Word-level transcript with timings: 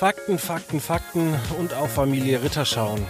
Fakten, 0.00 0.38
Fakten, 0.38 0.80
Fakten 0.80 1.34
und 1.58 1.74
auf 1.74 1.92
Familie 1.92 2.42
Ritter 2.42 2.64
schauen. 2.64 3.06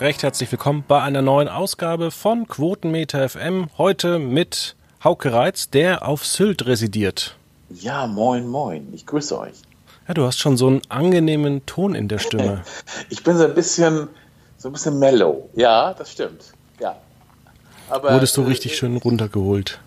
Recht 0.00 0.22
herzlich 0.22 0.50
willkommen 0.52 0.84
bei 0.86 1.02
einer 1.02 1.22
neuen 1.22 1.48
Ausgabe 1.48 2.12
von 2.12 2.46
Quotenmeter 2.46 3.28
FM. 3.28 3.68
Heute 3.78 4.20
mit 4.20 4.76
Hauke 5.02 5.32
Reitz, 5.32 5.70
der 5.70 6.06
auf 6.06 6.24
Sylt 6.24 6.66
residiert. 6.66 7.36
Ja, 7.68 8.06
moin, 8.06 8.46
moin. 8.46 8.88
Ich 8.92 9.06
grüße 9.06 9.36
euch. 9.36 9.54
Ja, 10.06 10.14
du 10.14 10.24
hast 10.24 10.38
schon 10.38 10.56
so 10.56 10.68
einen 10.68 10.82
angenehmen 10.88 11.66
Ton 11.66 11.96
in 11.96 12.06
der 12.06 12.20
Stimme. 12.20 12.62
ich 13.10 13.24
bin 13.24 13.36
so 13.36 13.44
ein 13.44 13.54
bisschen, 13.54 14.08
so 14.56 14.68
ein 14.68 14.72
bisschen 14.72 15.00
mellow. 15.00 15.50
Ja, 15.54 15.94
das 15.94 16.12
stimmt. 16.12 16.44
Ja. 16.78 16.96
Aber, 17.90 18.12
Wurdest 18.14 18.36
du 18.36 18.42
richtig 18.42 18.72
äh, 18.72 18.76
schön 18.76 18.96
runtergeholt? 18.98 19.80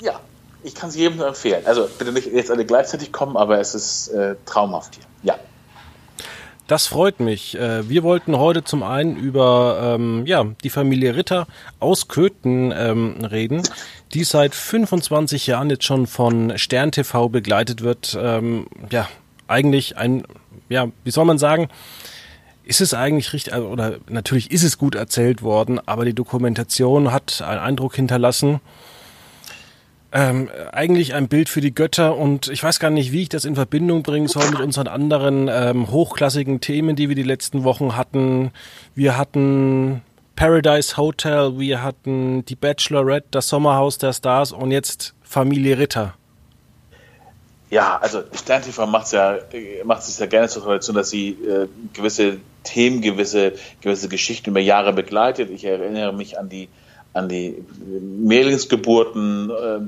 Ja, 0.00 0.18
ich 0.64 0.74
kann 0.74 0.88
es 0.88 0.96
jedem 0.96 1.20
empfehlen. 1.22 1.64
Also 1.64 1.88
bitte 1.96 2.10
nicht 2.10 2.26
jetzt 2.26 2.50
alle 2.50 2.64
gleichzeitig 2.64 3.12
kommen, 3.12 3.36
aber 3.36 3.60
es 3.60 3.74
ist 3.76 4.08
äh, 4.08 4.34
traumhaft 4.46 4.96
hier. 4.96 5.04
Ja. 5.22 5.38
Das 6.66 6.86
freut 6.86 7.20
mich. 7.20 7.58
Äh, 7.58 7.88
wir 7.90 8.02
wollten 8.02 8.38
heute 8.38 8.64
zum 8.64 8.82
einen 8.82 9.16
über 9.16 9.96
ähm, 9.96 10.24
ja, 10.26 10.44
die 10.62 10.70
Familie 10.70 11.14
Ritter 11.14 11.46
aus 11.78 12.08
Köthen 12.08 12.72
ähm, 12.74 13.16
reden, 13.22 13.62
die 14.14 14.24
seit 14.24 14.54
25 14.54 15.46
Jahren 15.46 15.68
jetzt 15.68 15.84
schon 15.84 16.06
von 16.06 16.56
Stern 16.56 16.90
TV 16.90 17.28
begleitet 17.28 17.82
wird. 17.82 18.16
Ähm, 18.18 18.66
ja, 18.90 19.08
eigentlich 19.46 19.98
ein, 19.98 20.24
ja, 20.70 20.88
wie 21.04 21.10
soll 21.10 21.26
man 21.26 21.36
sagen, 21.36 21.68
ist 22.64 22.80
es 22.80 22.94
eigentlich 22.94 23.34
richtig, 23.34 23.54
oder 23.54 23.96
natürlich 24.08 24.50
ist 24.50 24.62
es 24.62 24.78
gut 24.78 24.94
erzählt 24.94 25.42
worden, 25.42 25.78
aber 25.86 26.06
die 26.06 26.14
Dokumentation 26.14 27.12
hat 27.12 27.42
einen 27.42 27.60
Eindruck 27.60 27.94
hinterlassen, 27.94 28.60
ähm, 30.14 30.48
eigentlich 30.70 31.12
ein 31.12 31.26
Bild 31.26 31.48
für 31.48 31.60
die 31.60 31.74
Götter 31.74 32.16
und 32.16 32.46
ich 32.48 32.62
weiß 32.62 32.78
gar 32.78 32.90
nicht, 32.90 33.10
wie 33.10 33.22
ich 33.22 33.28
das 33.28 33.44
in 33.44 33.56
Verbindung 33.56 34.04
bringen 34.04 34.28
soll 34.28 34.48
mit 34.48 34.60
unseren 34.60 34.86
anderen 34.86 35.48
ähm, 35.52 35.90
hochklassigen 35.90 36.60
Themen, 36.60 36.94
die 36.94 37.08
wir 37.08 37.16
die 37.16 37.24
letzten 37.24 37.64
Wochen 37.64 37.96
hatten. 37.96 38.52
Wir 38.94 39.18
hatten 39.18 40.02
Paradise 40.36 40.96
Hotel, 40.96 41.58
wir 41.58 41.82
hatten 41.82 42.44
die 42.44 42.54
Bachelorette, 42.54 43.26
das 43.32 43.48
Sommerhaus 43.48 43.98
der 43.98 44.12
Stars 44.12 44.52
und 44.52 44.70
jetzt 44.70 45.14
Familie 45.22 45.78
Ritter. 45.78 46.14
Ja, 47.70 47.98
also 48.00 48.22
Stern 48.40 48.62
TV 48.62 48.86
macht 48.86 49.10
ja, 49.10 49.38
macht 49.82 50.02
es 50.02 50.16
ja 50.20 50.26
gerne 50.26 50.48
zur 50.48 50.62
Tradition, 50.62 50.94
dass 50.94 51.10
sie 51.10 51.30
äh, 51.30 51.66
gewisse 51.92 52.36
Themen, 52.62 53.02
gewisse, 53.02 53.54
gewisse 53.80 54.08
Geschichten 54.08 54.50
über 54.50 54.60
Jahre 54.60 54.92
begleitet. 54.92 55.50
Ich 55.50 55.64
erinnere 55.64 56.12
mich 56.12 56.38
an 56.38 56.48
die 56.48 56.68
an 57.14 57.28
die 57.28 57.64
Mehrlingsgeburten 57.78 59.50
äh, 59.50 59.80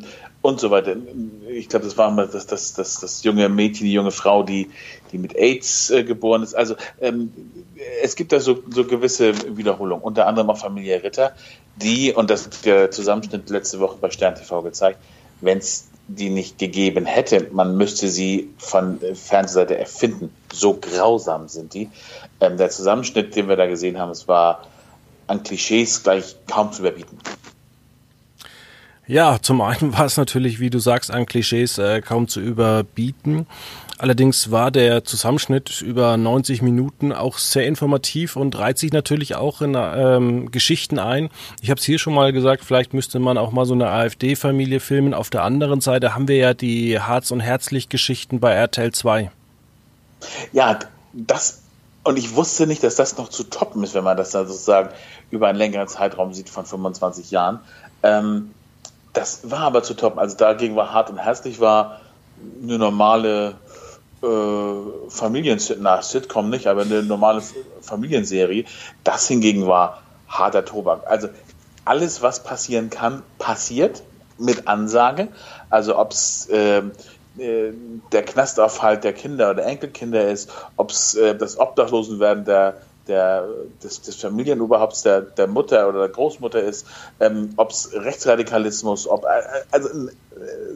und 0.43 0.61
so 0.61 0.71
weiter. 0.71 0.97
Ich 1.49 1.69
glaube, 1.69 1.85
das 1.85 1.99
war 1.99 2.11
mal 2.11 2.29
das, 2.29 2.47
das, 2.47 2.73
das, 2.75 3.01
das 3.01 3.25
junge 3.25 3.49
Mädchen, 3.49 3.87
die 3.87 3.93
junge 3.93 4.13
Frau, 4.13 4.45
die, 4.45 4.71
die 5.13 5.19
mit 5.19 5.35
AIDS 5.35 5.91
äh, 5.91 6.05
geboren 6.05 6.43
ist. 6.43 6.55
Also 6.55 6.77
ähm, 7.01 7.33
es 8.03 8.15
gibt 8.15 8.33
da 8.33 8.41
so, 8.41 8.63
so 8.71 8.85
gewisse 8.85 9.35
Wiederholungen, 9.57 10.03
unter 10.03 10.27
anderem 10.27 10.49
auch 10.49 10.59
Familie 10.59 11.03
Ritter, 11.03 11.33
die, 11.77 12.13
und 12.13 12.31
das 12.31 12.47
hat 12.47 12.65
der 12.65 12.91
Zusammenschnitt 12.91 13.51
letzte 13.51 13.81
Woche 13.81 13.99
bei 14.01 14.11
Stern 14.11 14.37
TV 14.37 14.63
gezeigt, 14.63 14.99
wenn 15.41 15.59
es 15.59 15.89
die 16.09 16.31
nicht 16.31 16.59
gegeben 16.59 17.05
hätte, 17.05 17.49
man 17.51 17.77
müsste 17.77 18.09
sie 18.09 18.51
von 18.59 19.01
Fernsehseite 19.15 19.77
erfinden. 19.77 20.33
So 20.53 20.79
grausam 20.81 21.49
sind 21.49 21.75
die. 21.75 21.91
Ähm, 22.41 22.57
der 22.57 22.71
Zusammenschnitt, 22.71 23.35
den 23.35 23.49
wir 23.49 23.57
da 23.57 23.67
gesehen 23.67 23.99
haben, 23.99 24.13
es 24.13 24.29
war 24.29 24.63
an 25.27 25.43
Klischees 25.43 26.03
gleich 26.03 26.37
kaum 26.47 26.73
zu 26.73 26.83
überbieten. 26.83 27.19
Ja, 29.09 29.39
zum 29.41 29.61
einen 29.61 29.93
war 29.97 30.05
es 30.05 30.17
natürlich, 30.17 30.59
wie 30.59 30.71
du 30.71 30.79
sagst, 30.79 31.11
an 31.11 31.27
Klischees 31.27 31.79
äh, 31.79 32.01
kaum 32.01 32.27
zu 32.27 32.41
überbieten. 32.41 33.47
Allerdings 33.99 34.51
war 34.51 34.71
der 34.71 35.05
Zusammenschnitt 35.05 35.81
über 35.81 36.17
90 36.19 36.61
Minuten 36.61 37.13
auch 37.13 37.39
sehr 37.39 37.67
informativ 37.67 38.37
und 38.37 38.59
reiht 38.59 38.77
sich 38.77 38.93
natürlich 38.93 39.37
auch 39.37 39.63
in 39.63 39.75
ähm, 39.75 40.51
Geschichten 40.51 40.99
ein. 40.99 41.31
Ich 41.63 41.71
habe 41.71 41.81
es 41.81 41.87
hier 41.87 41.99
schon 41.99 42.13
mal 42.13 42.33
gesagt, 42.33 42.63
vielleicht 42.63 42.93
müsste 42.93 43.21
man 43.21 43.39
auch 43.39 43.53
mal 43.53 43.65
so 43.65 43.73
eine 43.73 43.89
AfD-Familie 43.89 44.81
filmen. 44.81 45.15
Auf 45.15 45.31
der 45.31 45.45
anderen 45.45 45.81
Seite 45.81 46.15
haben 46.15 46.29
wir 46.29 46.37
ja 46.37 46.53
die 46.53 47.01
Harz- 47.01 47.31
und 47.31 47.41
Herzlich-Geschichten 47.41 48.39
bei 48.39 48.53
RTL 48.53 48.93
2. 48.93 49.31
Ja, 50.53 50.79
das 51.15 51.63
und 52.07 52.17
ich 52.17 52.37
wusste 52.37 52.69
nicht, 52.69 52.85
dass 52.85 52.95
das 52.95 53.17
noch 53.19 53.29
zu 53.29 53.43
toppen 53.45 53.83
ist, 53.83 53.95
wenn 53.95 54.05
man 54.05 54.17
das 54.17 54.31
da 54.31 54.45
sozusagen 54.45 54.91
über 55.31 55.49
einen 55.49 55.59
längeren 55.59 55.89
Zeitraum 55.89 56.33
sieht 56.33 56.49
von 56.49 56.65
25 56.65 57.33
Jahren. 57.33 57.59
Ähm, 58.05 58.53
das 59.13 59.51
war 59.51 59.61
aber 59.61 59.83
zu 59.83 59.95
toppen. 59.95 60.21
Also 60.21 60.37
dagegen 60.37 60.77
war 60.77 60.93
hart 60.93 61.11
und 61.11 61.19
herzlich, 61.19 61.59
war 61.59 62.01
eine 62.63 62.79
normale 62.79 63.57
äh, 64.23 65.09
Familien 65.09 65.61
na, 65.81 66.01
Sitcom 66.01 66.49
nicht, 66.49 66.69
aber 66.69 66.83
eine 66.83 67.03
normale 67.03 67.43
Familienserie. 67.81 68.67
Das 69.03 69.27
hingegen 69.27 69.67
war 69.67 70.03
harter 70.29 70.65
Tobak. 70.65 71.09
Also 71.09 71.29
alles, 71.85 72.23
was 72.23 72.45
passieren 72.45 72.89
kann, 72.89 73.25
passiert 73.39 74.05
mit 74.39 74.69
Ansage. 74.69 75.29
Also 75.71 75.99
ob 75.99 76.13
es 76.13 76.47
äh, 76.51 76.83
äh, 77.39 77.73
der 78.13 78.23
Knastaufhalt 78.23 79.05
der 79.05 79.13
Kinder 79.13 79.51
oder 79.51 79.65
Enkelkinder 79.65 80.29
ist, 80.29 80.51
ob 80.77 80.91
es 80.91 81.15
äh, 81.15 81.35
das 81.35 81.59
Obdachlosenwerden 81.59 82.45
der, 82.45 82.81
der, 83.09 83.47
des, 83.83 84.03
des 84.03 84.17
Familienoberhaupts 84.17 85.03
der, 85.03 85.21
der 85.23 85.47
Mutter 85.47 85.89
oder 85.89 86.01
der 86.01 86.09
Großmutter 86.09 86.61
ist, 86.61 86.87
ähm, 87.21 87.51
ob 87.57 87.71
es 87.71 87.91
Rechtsradikalismus, 87.93 89.09
ob, 89.09 89.25
äh, 89.25 89.29
also 89.71 89.89
äh, 89.89 90.11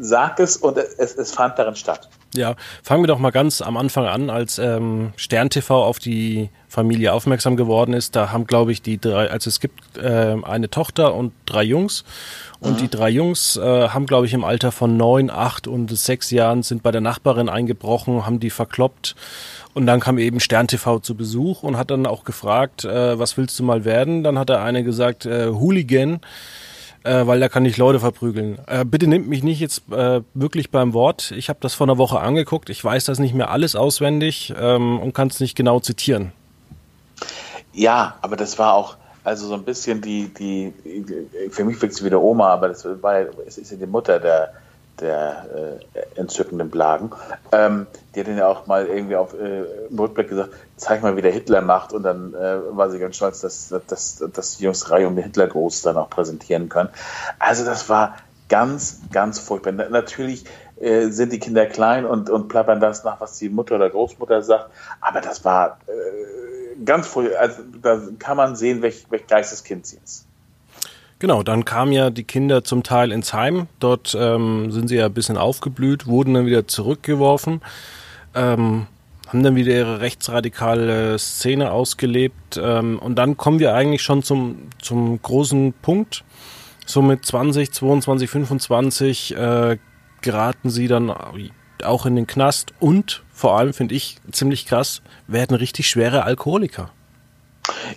sag 0.01 0.41
es 0.41 0.57
und 0.57 0.77
es, 0.79 1.15
es 1.15 1.33
fand 1.33 1.59
darin 1.59 1.77
statt. 1.77 2.09
Ja, 2.35 2.55
fangen 2.83 3.03
wir 3.03 3.09
doch 3.09 3.19
mal 3.19 3.33
ganz 3.33 3.61
am 3.61 3.77
Anfang 3.77 4.07
an, 4.07 4.31
als 4.31 4.59
ähm, 4.59 5.13
Stern 5.17 5.51
TV 5.51 5.85
auf 5.85 5.99
die 5.99 6.51
Familie 6.71 7.13
aufmerksam 7.13 7.57
geworden 7.57 7.93
ist. 7.93 8.15
Da 8.15 8.31
haben, 8.31 8.47
glaube 8.47 8.71
ich, 8.71 8.81
die 8.81 8.99
drei, 8.99 9.29
also 9.29 9.49
es 9.49 9.59
gibt 9.59 9.99
äh, 9.99 10.37
eine 10.43 10.71
Tochter 10.71 11.15
und 11.15 11.33
drei 11.45 11.65
Jungs. 11.65 12.05
Und 12.61 12.75
mhm. 12.75 12.77
die 12.79 12.89
drei 12.89 13.11
Jungs 13.11 13.57
äh, 13.57 13.89
haben, 13.89 14.07
glaube 14.07 14.27
ich, 14.27 14.35
im 14.35 14.45
Alter 14.45 14.71
von 14.71 14.97
neun, 14.97 15.31
acht 15.31 15.67
und 15.67 15.91
sechs 15.91 16.31
Jahren 16.31 16.63
sind 16.63 16.85
bei 16.85 16.93
der 16.93 17.01
Nachbarin 17.01 17.49
eingebrochen, 17.49 18.25
haben 18.25 18.39
die 18.39 18.51
verkloppt. 18.51 19.17
Und 19.75 19.87
dann 19.87 19.99
kam 19.99 20.19
eben 20.19 20.39
Stern 20.39 20.69
TV 20.69 21.01
zu 21.01 21.17
Besuch 21.17 21.65
und 21.65 21.77
hat 21.77 21.91
dann 21.91 22.07
auch 22.07 22.23
gefragt, 22.23 22.85
äh, 22.85 23.19
was 23.19 23.37
willst 23.37 23.59
du 23.59 23.65
mal 23.65 23.85
werden? 23.85 24.23
Dann 24.23 24.39
hat 24.39 24.49
der 24.49 24.63
eine 24.63 24.85
gesagt, 24.85 25.27
äh, 25.27 25.49
Hooligan 25.49 26.21
äh, 27.03 27.27
weil 27.27 27.41
da 27.41 27.49
kann 27.49 27.65
ich 27.65 27.77
Leute 27.77 28.01
verprügeln. 28.01 28.59
Äh, 28.67 28.85
bitte 28.85 29.07
nimmt 29.07 29.29
mich 29.29 29.43
nicht 29.43 29.61
jetzt 29.61 29.91
äh, 29.91 30.21
wirklich 30.35 30.71
beim 30.71 30.93
Wort. 30.93 31.33
Ich 31.33 31.49
habe 31.49 31.59
das 31.63 31.75
vor 31.75 31.87
einer 31.87 31.99
Woche 31.99 32.21
angeguckt. 32.21 32.69
Ich 32.71 32.85
weiß 32.85 33.05
das 33.07 33.19
nicht 33.19 33.35
mehr 33.35 33.51
alles 33.51 33.75
auswendig 33.75 34.53
ähm, 34.61 35.01
und 35.01 35.15
kann 35.15 35.29
es 35.29 35.41
nicht 35.41 35.57
genau 35.57 35.81
zitieren. 35.81 36.33
Ja, 37.81 38.17
aber 38.21 38.37
das 38.37 38.59
war 38.59 38.75
auch 38.75 38.97
also 39.25 39.47
so 39.47 39.55
ein 39.55 39.65
bisschen 39.65 40.03
die, 40.03 40.29
die, 40.29 40.75
für 41.51 41.65
mich 41.65 41.81
wirkt 41.81 41.95
sie 41.95 42.05
wie 42.05 42.11
der 42.11 42.21
Oma, 42.21 42.51
aber 42.51 42.69
das 42.69 42.87
war, 43.01 43.21
es 43.47 43.57
ist 43.57 43.71
ja 43.71 43.79
die 43.79 43.87
Mutter 43.87 44.21
der, 44.21 44.53
der 45.01 45.79
äh, 45.95 46.21
entzückenden 46.21 46.69
Blagen. 46.69 47.11
Ähm, 47.53 47.87
die 48.15 48.21
hat 48.21 48.29
dann 48.29 48.37
ja 48.37 48.49
auch 48.49 48.67
mal 48.67 48.87
irgendwie 48.87 49.17
auf 49.17 49.33
äh, 49.33 49.65
Rückblick 49.99 50.29
gesagt, 50.29 50.51
zeig 50.77 51.03
mal, 51.03 51.17
wie 51.17 51.23
der 51.23 51.33
Hitler 51.33 51.63
macht. 51.63 51.95
Und 51.95 52.03
dann 52.03 52.35
äh, 52.35 52.59
war 52.77 52.91
sie 52.91 52.99
ganz 52.99 53.17
stolz, 53.17 53.41
dass, 53.41 53.75
dass, 53.87 54.23
dass 54.31 54.59
die 54.59 54.65
Jungs 54.65 54.91
Reihe 54.91 55.07
um 55.07 55.17
den 55.17 55.25
Hitlergruß 55.25 55.81
dann 55.81 55.97
auch 55.97 56.11
präsentieren 56.11 56.69
können. 56.69 56.91
Also 57.39 57.65
das 57.65 57.89
war 57.89 58.17
ganz, 58.51 59.01
ganz 59.11 59.39
furchtbar. 59.39 59.73
Natürlich 59.73 60.45
äh, 60.79 61.09
sind 61.09 61.33
die 61.33 61.39
Kinder 61.39 61.65
klein 61.65 62.05
und, 62.05 62.29
und 62.29 62.49
plappern 62.49 62.81
das 62.81 63.05
nach, 63.05 63.23
was 63.23 63.39
die 63.39 63.49
Mutter 63.49 63.77
oder 63.77 63.89
Großmutter 63.89 64.43
sagt. 64.43 64.71
Aber 65.01 65.23
das 65.23 65.47
war 65.47 65.79
äh, 65.87 66.50
ganz 66.85 67.07
furchtbar. 67.07 67.41
Also 67.41 67.63
da 67.83 68.01
kann 68.19 68.37
man 68.37 68.57
sehen, 68.57 68.83
welch, 68.83 69.07
welch 69.11 69.27
Geisteskind 69.27 69.87
sie 69.87 69.99
ist. 70.05 70.27
Genau, 71.19 71.43
dann 71.43 71.67
kamen 71.67 71.93
ja 71.93 72.09
die 72.09 72.25
Kinder 72.25 72.65
zum 72.65 72.83
Teil 72.83 73.13
ins 73.13 73.35
Heim. 73.35 73.67
Dort 73.79 74.17
ähm, 74.19 74.73
sind 74.73 74.89
sie 74.89 74.97
ja 74.97 75.07
ein 75.07 75.13
bisschen 75.13 75.37
aufgeblüht, 75.37 76.07
wurden 76.07 76.33
dann 76.33 76.47
wieder 76.47 76.67
zurückgeworfen, 76.67 77.61
ähm, 78.35 78.87
haben 79.29 79.43
dann 79.43 79.55
wieder 79.55 79.75
ihre 79.75 80.01
rechtsradikale 80.01 81.19
Szene 81.19 81.73
ausgelebt. 81.73 82.59
Ähm, 82.61 82.99
und 82.99 83.17
dann 83.17 83.37
kommen 83.37 83.59
wir 83.59 83.75
eigentlich 83.75 84.03
schon 84.03 84.23
zum, 84.23 84.71
zum 84.81 85.21
großen 85.21 85.75
Punkt. 85.83 86.25
so 86.87 87.03
mit 87.03 87.27
20, 87.27 87.71
22, 87.71 88.31
25 88.31 89.37
äh, 89.37 89.77
geraten 90.23 90.71
sie 90.71 90.89
dann 90.89 91.13
auch 91.85 92.07
in 92.07 92.17
den 92.17 92.27
Knast 92.27 92.73
und 92.81 93.23
vor 93.41 93.57
allem 93.59 93.73
finde 93.73 93.95
ich 93.95 94.19
ziemlich 94.33 94.67
krass, 94.67 95.01
werden 95.27 95.57
richtig 95.57 95.89
schwere 95.89 96.25
Alkoholiker. 96.25 96.91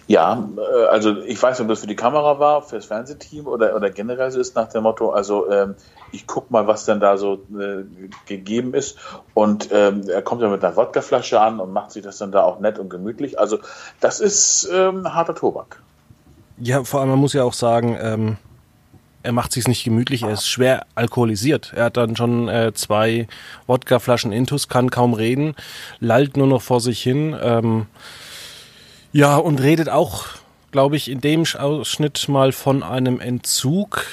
Ja, 0.08 0.48
äh, 0.58 0.86
also 0.86 1.22
ich 1.24 1.42
weiß 1.42 1.60
nicht, 1.60 1.66
ob 1.66 1.68
das 1.68 1.82
für 1.82 1.88
die 1.88 1.98
Kamera 1.98 2.40
war, 2.40 2.62
für 2.62 2.78
das 2.78 2.86
Fernsehteam 2.86 3.48
oder, 3.48 3.76
oder 3.76 3.90
generell 3.90 4.32
so 4.32 4.40
ist 4.40 4.56
nach 4.56 4.70
dem 4.70 4.84
Motto, 4.84 5.12
also 5.12 5.52
ähm, 5.52 5.76
ich 6.14 6.28
guck 6.28 6.50
mal, 6.50 6.66
was 6.68 6.86
denn 6.86 7.02
da 7.02 7.18
so 7.18 7.42
äh, 7.60 7.84
gegeben 8.26 8.74
ist. 8.74 8.98
Und 9.34 9.68
ähm, 9.74 10.08
er 10.08 10.22
kommt 10.22 10.42
ja 10.42 10.48
mit 10.48 10.64
einer 10.64 10.78
Wodkaflasche 10.78 11.42
an 11.42 11.60
und 11.60 11.74
macht 11.74 11.92
sich 11.92 12.04
das 12.04 12.20
dann 12.20 12.32
da 12.32 12.44
auch 12.44 12.62
nett 12.62 12.80
und 12.80 12.90
gemütlich. 12.90 13.38
Also 13.38 13.58
das 14.00 14.22
ist 14.22 14.70
ähm, 14.72 15.14
harter 15.14 15.36
Tobak. 15.36 15.82
Ja, 16.58 16.86
vor 16.86 17.02
allem 17.02 17.10
man 17.10 17.20
muss 17.20 17.34
ja 17.34 17.44
auch 17.44 17.54
sagen, 17.54 17.98
ähm, 18.00 18.38
er 19.24 19.32
macht 19.32 19.54
sich 19.54 19.68
nicht 19.68 19.84
gemütlich, 19.84 20.24
er 20.24 20.32
ist 20.32 20.48
schwer 20.48 20.86
alkoholisiert. 20.96 21.74
Er 21.76 21.86
hat 21.86 21.98
dann 21.98 22.16
schon 22.16 22.50
äh, 22.50 22.74
zwei 22.74 23.28
Wodkaflaschen 23.68 24.34
Intus, 24.34 24.68
kann 24.68 24.92
kaum 24.92 25.14
reden, 25.14 25.56
lallt 26.00 26.38
nur 26.38 26.48
noch 26.48 26.62
vor 26.62 26.82
sich 26.82 27.02
hin. 27.02 27.36
Ähm, 27.42 27.88
ja, 29.14 29.38
und 29.38 29.62
redet 29.62 29.90
auch, 29.90 30.26
glaube 30.72 30.98
ich, 30.98 31.10
in 31.10 31.22
dem 31.22 31.46
Ausschnitt 31.58 32.28
mal 32.28 32.52
von 32.52 32.84
einem 32.84 33.20
Entzug. 33.22 34.06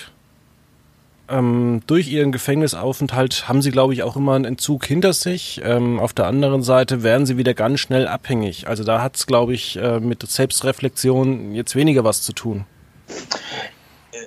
Ähm, 1.29 1.83
durch 1.87 2.09
ihren 2.09 2.33
Gefängnisaufenthalt 2.33 3.49
haben 3.49 3.63
sie, 3.63 3.71
glaube 3.71 3.95
ich, 3.95 4.03
auch 4.05 4.17
immer 4.17 4.35
einen 4.35 4.45
Entzug 4.45 4.85
hinter 4.85 5.13
sich. 5.13 5.61
Ähm, 5.65 5.99
auf 5.99 6.13
der 6.13 6.27
anderen 6.27 6.63
Seite 6.63 7.03
werden 7.03 7.27
sie 7.27 7.37
wieder 7.37 7.55
ganz 7.55 7.81
schnell 7.81 8.07
abhängig. 8.07 8.69
Also 8.69 8.85
da 8.85 9.03
hat 9.03 9.17
es, 9.17 9.27
glaube 9.27 9.55
ich, 9.55 9.77
äh, 9.77 9.99
mit 10.01 10.23
Selbstreflexion 10.23 11.55
jetzt 11.55 11.75
weniger 11.75 12.05
was 12.05 12.23
zu 12.23 12.33
tun. 12.33 12.65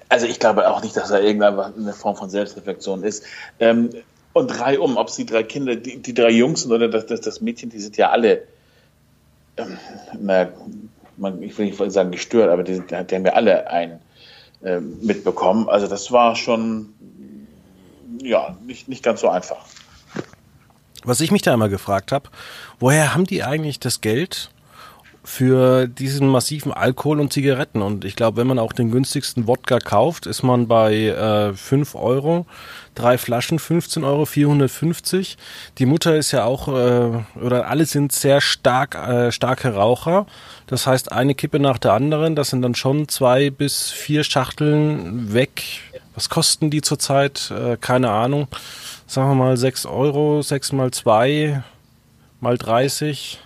Also 0.10 0.26
ich 0.26 0.40
glaube 0.40 0.70
auch 0.70 0.82
nicht, 0.82 0.96
dass 0.96 1.10
da 1.10 1.20
irgendeine 1.20 1.94
Form 1.94 2.16
von 2.16 2.30
Selbstreflexion 2.30 3.04
ist. 3.04 3.24
Ähm, 3.60 3.90
und 4.34 4.48
drei 4.48 4.80
um, 4.80 4.98
ob 4.98 5.10
es 5.10 5.16
die 5.16 5.26
drei 5.26 5.44
Kinder, 5.44 5.76
die, 5.76 6.02
die 6.02 6.14
drei 6.14 6.32
Jungs 6.32 6.62
sind 6.62 6.72
oder 6.72 6.88
das, 6.88 7.06
das, 7.06 7.22
das 7.22 7.42
Mädchen, 7.42 7.70
die 7.70 7.80
sind 7.80 7.98
ja 7.98 8.10
alle 8.10 8.44
ähm, 9.58 9.78
na, 10.20 10.50
man, 11.18 11.42
ich 11.44 11.58
will 11.58 11.66
nicht 11.68 11.92
sagen 11.92 12.12
gestört, 12.12 12.50
aber 12.50 12.64
die, 12.64 12.82
die 12.82 12.96
haben 12.96 13.26
ja 13.26 13.34
alle 13.34 13.70
einen 13.70 14.00
äh, 14.64 14.80
mitbekommen. 14.80 15.70
Also 15.70 15.88
das 15.88 16.12
war 16.12 16.36
schon 16.36 16.94
ja 18.22 18.58
nicht, 18.66 18.88
nicht 18.88 19.04
ganz 19.04 19.22
so 19.22 19.30
einfach. 19.30 19.66
Was 21.04 21.20
ich 21.20 21.32
mich 21.32 21.42
da 21.42 21.54
immer 21.54 21.70
gefragt 21.70 22.12
habe, 22.12 22.30
woher 22.80 23.14
haben 23.14 23.26
die 23.26 23.44
eigentlich 23.44 23.80
das 23.80 24.02
Geld 24.02 24.50
für 25.24 25.88
diesen 25.88 26.28
massiven 26.28 26.72
Alkohol 26.72 27.20
und 27.20 27.32
Zigaretten? 27.32 27.82
Und 27.82 28.06
ich 28.06 28.16
glaube, 28.16 28.38
wenn 28.38 28.48
man 28.48 28.60
auch 28.60 28.74
den 28.74 28.92
günstigsten 28.92 29.48
Wodka 29.48 29.80
kauft, 29.80 30.26
ist 30.26 30.44
man 30.44 30.68
bei 30.68 30.94
äh, 31.08 31.54
5 31.54 31.96
Euro 31.96 32.46
drei 32.96 33.18
Flaschen, 33.18 33.60
15 33.60 34.04
Euro, 34.04 34.26
450. 34.26 35.38
Die 35.78 35.86
Mutter 35.86 36.16
ist 36.16 36.32
ja 36.32 36.46
auch, 36.46 36.68
äh, 36.68 37.24
oder 37.40 37.68
alle 37.68 37.86
sind 37.86 38.12
sehr 38.12 38.42
stark, 38.42 38.96
äh, 38.96 39.32
starke 39.32 39.74
Raucher. 39.74 40.26
Das 40.68 40.88
heißt, 40.88 41.12
eine 41.12 41.36
Kippe 41.36 41.60
nach 41.60 41.78
der 41.78 41.94
anderen, 41.94 42.36
das 42.36 42.50
sind 42.50 42.62
dann 42.62 42.76
schon 42.76 43.08
zwei 43.08 43.50
bis 43.50 43.92
vier 43.92 44.24
Schachteln 44.24 45.34
weg. 45.34 45.64
Was 46.16 46.30
kosten 46.30 46.70
die 46.70 46.82
zurzeit? 46.82 47.52
Äh, 47.52 47.78
keine 47.78 48.12
Ahnung. 48.12 48.48
Sagen 49.08 49.30
wir 49.30 49.36
mal 49.36 49.58
sechs 49.58 49.86
Euro, 49.86 50.42
sechs 50.42 50.72
mal 50.72 50.92
zwei 50.92 51.64
mal 52.40 52.58
30 52.58 53.40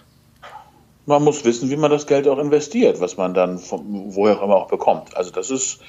man 1.07 1.24
muss 1.24 1.45
wissen, 1.45 1.69
wie 1.71 1.77
man 1.77 1.89
das 1.89 2.06
Geld 2.06 2.27
auch 2.27 2.38
investiert, 2.38 3.00
was 3.00 3.18
man 3.18 3.33
dann 3.33 3.57
von 3.57 4.13
woher 4.13 4.42
immer 4.42 4.57
auch 4.57 4.68
bekommt. 4.68 5.15
Also 5.15 5.31
das 5.31 5.50
ist, 5.50 5.80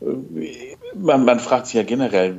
äh, 0.00 0.76
man, 0.96 1.24
man 1.24 1.38
fragt 1.38 1.66
sich 1.66 1.74
ja 1.74 1.82
generell, 1.82 2.36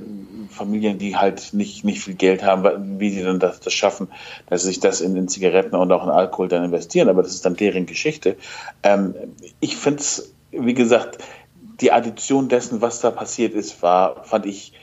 Familien, 0.49 0.97
die 0.97 1.15
halt 1.15 1.53
nicht, 1.53 1.83
nicht 1.83 2.01
viel 2.01 2.15
Geld 2.15 2.43
haben, 2.43 2.99
wie 2.99 3.11
sie 3.11 3.23
dann 3.23 3.39
das, 3.39 3.59
das 3.59 3.73
schaffen, 3.73 4.07
dass 4.47 4.61
sie 4.61 4.69
sich 4.69 4.79
das 4.79 5.01
in, 5.01 5.15
in, 5.15 5.27
Zigaretten 5.27 5.75
und 5.75 5.91
auch 5.91 6.03
in 6.03 6.09
Alkohol 6.09 6.47
dann 6.47 6.63
investieren. 6.63 7.07
Aber 7.07 7.23
das 7.23 7.33
ist 7.33 7.45
dann 7.45 7.55
deren 7.55 7.85
Geschichte. 7.85 8.35
Ähm, 8.81 9.15
ich 9.59 9.77
finde 9.77 9.99
es, 9.99 10.33
wie 10.51 10.73
gesagt, 10.73 11.19
die 11.81 11.91
Addition 11.91 12.49
dessen, 12.49 12.81
was 12.81 12.99
da 12.99 13.11
passiert 13.11 13.53
ist, 13.53 13.81
war, 13.81 14.23
fand 14.25 14.45
ich 14.45 14.73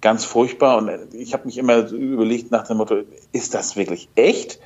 ganz 0.00 0.24
furchtbar. 0.24 0.78
Und 0.78 1.14
ich 1.14 1.34
habe 1.34 1.46
mich 1.46 1.58
immer 1.58 1.86
überlegt 1.88 2.50
nach 2.50 2.66
dem 2.66 2.78
Motto, 2.78 2.96
ist 3.32 3.54
das 3.54 3.76
wirklich 3.76 4.08
echt? 4.14 4.58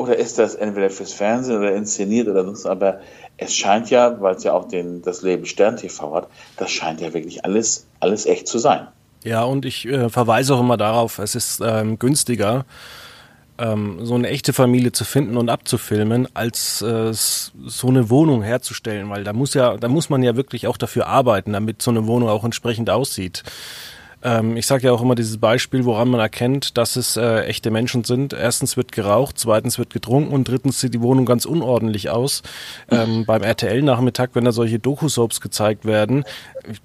Oder 0.00 0.16
ist 0.16 0.38
das 0.38 0.54
entweder 0.54 0.88
fürs 0.88 1.12
Fernsehen 1.12 1.58
oder 1.58 1.74
inszeniert 1.74 2.26
oder 2.26 2.42
sonst, 2.42 2.64
aber 2.64 3.00
es 3.36 3.54
scheint 3.54 3.90
ja, 3.90 4.18
weil 4.18 4.34
es 4.34 4.44
ja 4.44 4.54
auch 4.54 4.66
den, 4.66 5.02
das 5.02 5.20
Leben 5.20 5.44
Stern 5.44 5.76
TV 5.76 6.14
hat, 6.14 6.28
das 6.56 6.70
scheint 6.70 7.02
ja 7.02 7.12
wirklich 7.12 7.44
alles, 7.44 7.86
alles 8.00 8.24
echt 8.24 8.48
zu 8.48 8.58
sein. 8.58 8.88
Ja, 9.24 9.44
und 9.44 9.66
ich 9.66 9.84
äh, 9.86 10.08
verweise 10.08 10.54
auch 10.54 10.60
immer 10.60 10.78
darauf, 10.78 11.18
es 11.18 11.34
ist 11.34 11.60
ähm, 11.62 11.98
günstiger, 11.98 12.64
ähm, 13.58 13.98
so 14.06 14.14
eine 14.14 14.28
echte 14.28 14.54
Familie 14.54 14.92
zu 14.92 15.04
finden 15.04 15.36
und 15.36 15.50
abzufilmen, 15.50 16.28
als 16.32 16.80
äh, 16.80 17.12
so 17.12 17.88
eine 17.88 18.08
Wohnung 18.08 18.42
herzustellen, 18.42 19.10
weil 19.10 19.22
da 19.22 19.34
muss 19.34 19.52
ja, 19.52 19.76
da 19.76 19.88
muss 19.88 20.08
man 20.08 20.22
ja 20.22 20.34
wirklich 20.34 20.66
auch 20.66 20.78
dafür 20.78 21.08
arbeiten, 21.08 21.52
damit 21.52 21.82
so 21.82 21.90
eine 21.90 22.06
Wohnung 22.06 22.30
auch 22.30 22.44
entsprechend 22.44 22.88
aussieht. 22.88 23.42
Ähm, 24.22 24.56
ich 24.56 24.66
sage 24.66 24.86
ja 24.86 24.92
auch 24.92 25.00
immer 25.00 25.14
dieses 25.14 25.38
Beispiel, 25.38 25.84
woran 25.84 26.08
man 26.08 26.20
erkennt, 26.20 26.76
dass 26.76 26.96
es 26.96 27.16
äh, 27.16 27.44
echte 27.44 27.70
Menschen 27.70 28.04
sind. 28.04 28.32
Erstens 28.32 28.76
wird 28.76 28.92
geraucht, 28.92 29.38
zweitens 29.38 29.78
wird 29.78 29.92
getrunken 29.92 30.32
und 30.34 30.46
drittens 30.46 30.80
sieht 30.80 30.92
die 30.92 31.00
Wohnung 31.00 31.24
ganz 31.24 31.46
unordentlich 31.46 32.10
aus. 32.10 32.42
Ähm, 32.90 33.24
beim 33.26 33.42
RTL-Nachmittag, 33.42 34.30
wenn 34.34 34.44
da 34.44 34.52
solche 34.52 34.78
Doku-Soaps 34.78 35.40
gezeigt 35.40 35.84
werden, 35.84 36.24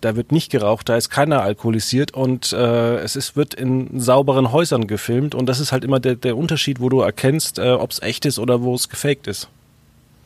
da 0.01 0.15
wird 0.15 0.31
nicht 0.31 0.51
geraucht, 0.51 0.87
da 0.87 0.95
ist 0.95 1.09
keiner 1.09 1.41
alkoholisiert 1.41 2.13
und 2.13 2.53
äh, 2.53 2.97
es 2.97 3.15
ist, 3.15 3.35
wird 3.35 3.53
in 3.53 3.99
sauberen 3.99 4.51
Häusern 4.51 4.87
gefilmt 4.87 5.35
und 5.35 5.47
das 5.47 5.59
ist 5.59 5.71
halt 5.71 5.83
immer 5.83 5.99
der, 5.99 6.15
der 6.15 6.37
Unterschied, 6.37 6.79
wo 6.79 6.89
du 6.89 7.01
erkennst, 7.01 7.59
äh, 7.59 7.71
ob 7.71 7.91
es 7.91 8.01
echt 8.01 8.25
ist 8.25 8.39
oder 8.39 8.61
wo 8.61 8.73
es 8.75 8.87
gefaked 8.89 9.27
ist. 9.27 9.49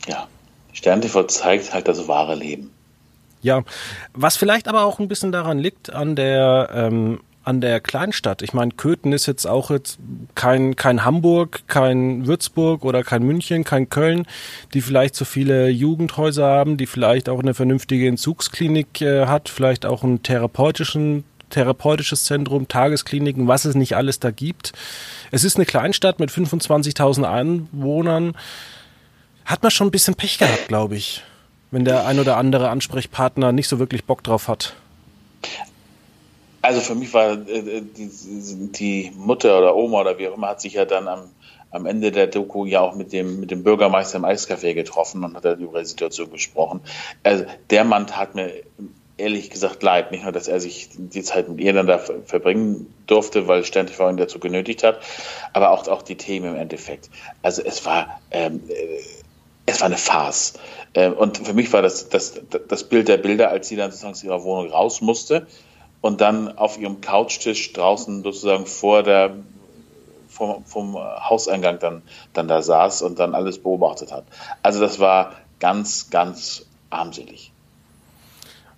Ja, 0.07 0.27
Stern 0.73 1.01
TV 1.01 1.23
zeigt 1.23 1.73
halt 1.73 1.87
das 1.87 2.07
wahre 2.07 2.35
Leben. 2.35 2.71
Ja, 3.41 3.63
was 4.13 4.37
vielleicht 4.37 4.67
aber 4.67 4.83
auch 4.83 4.99
ein 4.99 5.07
bisschen 5.07 5.31
daran 5.31 5.59
liegt 5.59 5.91
an 5.91 6.15
der 6.15 6.69
ähm, 6.73 7.19
an 7.45 7.61
der 7.61 7.79
Kleinstadt. 7.79 8.41
Ich 8.41 8.53
meine, 8.53 8.71
Köthen 8.71 9.13
ist 9.13 9.25
jetzt 9.25 9.47
auch 9.47 9.71
jetzt 9.71 9.97
kein 10.35 10.75
kein 10.75 11.05
Hamburg, 11.05 11.61
kein 11.67 12.27
Würzburg 12.27 12.83
oder 12.83 13.03
kein 13.03 13.23
München, 13.23 13.63
kein 13.63 13.89
Köln, 13.89 14.27
die 14.73 14.81
vielleicht 14.81 15.15
so 15.15 15.25
viele 15.25 15.69
Jugendhäuser 15.69 16.45
haben, 16.45 16.77
die 16.77 16.85
vielleicht 16.85 17.29
auch 17.29 17.39
eine 17.39 17.53
vernünftige 17.53 18.07
Entzugsklinik 18.07 19.01
äh, 19.01 19.25
hat, 19.25 19.49
vielleicht 19.49 19.85
auch 19.85 20.03
einen 20.03 20.21
therapeutischen 20.21 21.23
therapeutisches 21.49 22.25
Zentrum, 22.25 22.67
Tageskliniken, 22.67 23.47
was 23.47 23.65
es 23.65 23.73
nicht 23.73 23.95
alles 23.95 24.19
da 24.19 24.29
gibt. 24.29 24.71
Es 25.31 25.43
ist 25.43 25.55
eine 25.55 25.65
Kleinstadt 25.65 26.19
mit 26.19 26.29
25.000 26.29 27.23
Einwohnern. 27.23 28.35
Hat 29.45 29.63
man 29.63 29.71
schon 29.71 29.87
ein 29.87 29.91
bisschen 29.91 30.13
Pech 30.13 30.37
gehabt, 30.37 30.67
glaube 30.67 30.95
ich 30.95 31.23
wenn 31.71 31.85
der 31.85 32.05
ein 32.05 32.19
oder 32.19 32.37
andere 32.37 32.69
Ansprechpartner 32.69 33.51
nicht 33.51 33.67
so 33.67 33.79
wirklich 33.79 34.05
Bock 34.05 34.23
drauf 34.23 34.47
hat? 34.47 34.75
Also 36.61 36.81
für 36.81 36.95
mich 36.95 37.13
war 37.13 37.33
äh, 37.33 37.81
die, 37.81 38.09
die, 38.75 39.11
Mutter 39.15 39.57
oder 39.57 39.75
Oma 39.75 40.01
oder 40.01 40.17
wie 40.17 40.27
auch 40.27 40.35
immer 40.35 40.49
hat 40.49 40.61
sich 40.61 40.73
ja 40.73 40.85
dann 40.85 41.07
am, 41.07 41.29
am 41.71 41.85
Ende 41.85 42.11
der 42.11 42.27
Doku 42.27 42.65
ja 42.65 42.81
auch 42.81 42.95
mit 42.95 43.13
dem, 43.13 43.39
mit 43.39 43.51
dem 43.51 43.63
Bürgermeister 43.63 44.17
im 44.17 44.25
Eiscafé 44.25 44.73
getroffen 44.73 45.23
und 45.23 45.35
hat 45.35 45.45
dann 45.45 45.59
über 45.59 45.79
die 45.79 45.85
Situation 45.85 46.31
gesprochen. 46.31 46.81
Also 47.23 47.45
der 47.69 47.85
Mann 47.85 48.07
tat 48.07 48.35
mir 48.35 48.51
ehrlich 49.19 49.49
gesagt 49.49 49.83
leid. 49.83 50.11
Nicht 50.11 50.23
nur, 50.23 50.31
dass 50.31 50.47
er 50.47 50.59
sich 50.59 50.89
die 50.95 51.23
Zeit 51.23 51.49
mit 51.49 51.59
ihr 51.59 51.73
dann 51.73 51.87
da 51.87 51.97
verbringen 51.97 52.91
durfte, 53.05 53.47
weil 53.47 53.63
Stern 53.63 53.87
TV 53.87 54.09
ihn 54.09 54.17
dazu 54.17 54.39
genötigt 54.39 54.83
hat, 54.83 54.99
aber 55.53 55.71
auch, 55.71 55.87
auch 55.87 56.01
die 56.01 56.15
Themen 56.15 56.53
im 56.53 56.55
Endeffekt. 56.55 57.09
Also 57.41 57.61
es 57.63 57.85
war, 57.85 58.19
ähm, 58.31 58.61
äh, 58.69 59.01
es 59.69 59.81
war 59.81 59.87
eine 59.87 59.97
Farce. 59.97 60.53
Ähm, 60.93 61.13
und 61.13 61.37
für 61.37 61.53
mich 61.53 61.71
war 61.73 61.81
das, 61.81 62.09
das, 62.09 62.41
das 62.67 62.83
Bild 62.83 63.07
der 63.07 63.17
Bilder, 63.17 63.49
als 63.49 63.67
sie 63.67 63.75
dann 63.75 63.91
sozusagen 63.91 64.13
aus 64.13 64.23
ihrer 64.23 64.43
Wohnung 64.43 64.71
raus 64.71 65.01
musste 65.01 65.47
und 66.01 66.21
dann 66.21 66.57
auf 66.57 66.79
ihrem 66.79 67.01
Couchtisch 67.01 67.73
draußen 67.73 68.23
sozusagen 68.23 68.65
vor 68.65 69.03
der 69.03 69.35
vom, 70.27 70.63
vom 70.65 70.95
Hauseingang 70.95 71.79
dann, 71.79 72.01
dann 72.33 72.47
da 72.47 72.61
saß 72.61 73.01
und 73.01 73.19
dann 73.19 73.35
alles 73.35 73.59
beobachtet 73.59 74.11
hat. 74.11 74.23
Also 74.63 74.79
das 74.79 74.99
war 74.99 75.33
ganz, 75.59 76.09
ganz 76.09 76.65
armselig. 76.89 77.51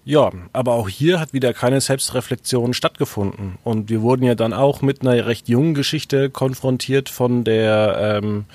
Ja, 0.04 0.32
aber 0.52 0.74
auch 0.74 0.90
hier 0.90 1.20
hat 1.20 1.32
wieder 1.34 1.54
keine 1.54 1.80
Selbstreflexion 1.80 2.74
stattgefunden. 2.74 3.60
Und 3.64 3.90
wir 3.90 4.02
wurden 4.02 4.24
ja 4.24 4.34
dann 4.34 4.54
auch 4.54 4.82
mit 4.82 5.02
einer 5.02 5.28
recht 5.28 5.48
jungen 5.48 5.76
Geschichte 5.76 6.32
konfrontiert 6.32 7.08
von 7.10 7.44
der 7.44 8.20
ähm, 8.24 8.46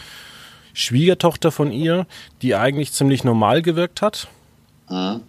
Schwiegertochter 0.77 1.51
von 1.51 1.73
ihr, 1.73 2.07
die 2.43 2.55
eigentlich 2.55 2.93
ziemlich 2.93 3.25
normal 3.25 3.63
gewirkt 3.63 4.03
hat. 4.03 4.29
Mhm. 4.91 5.23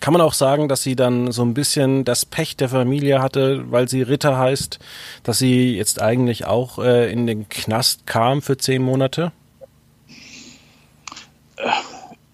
Kann 0.00 0.12
man 0.12 0.20
auch 0.20 0.34
sagen, 0.34 0.68
dass 0.68 0.82
sie 0.82 0.94
dann 0.94 1.32
so 1.32 1.42
ein 1.42 1.54
bisschen 1.54 2.04
das 2.04 2.26
Pech 2.26 2.54
der 2.58 2.68
Familie 2.68 3.22
hatte, 3.22 3.64
weil 3.72 3.88
sie 3.88 4.02
Ritter 4.02 4.36
heißt, 4.36 4.78
dass 5.22 5.38
sie 5.38 5.74
jetzt 5.74 6.02
eigentlich 6.02 6.44
auch 6.44 6.78
äh, 6.78 7.10
in 7.10 7.26
den 7.26 7.48
Knast 7.48 8.06
kam 8.06 8.42
für 8.42 8.58
zehn 8.58 8.82
Monate? 8.82 9.32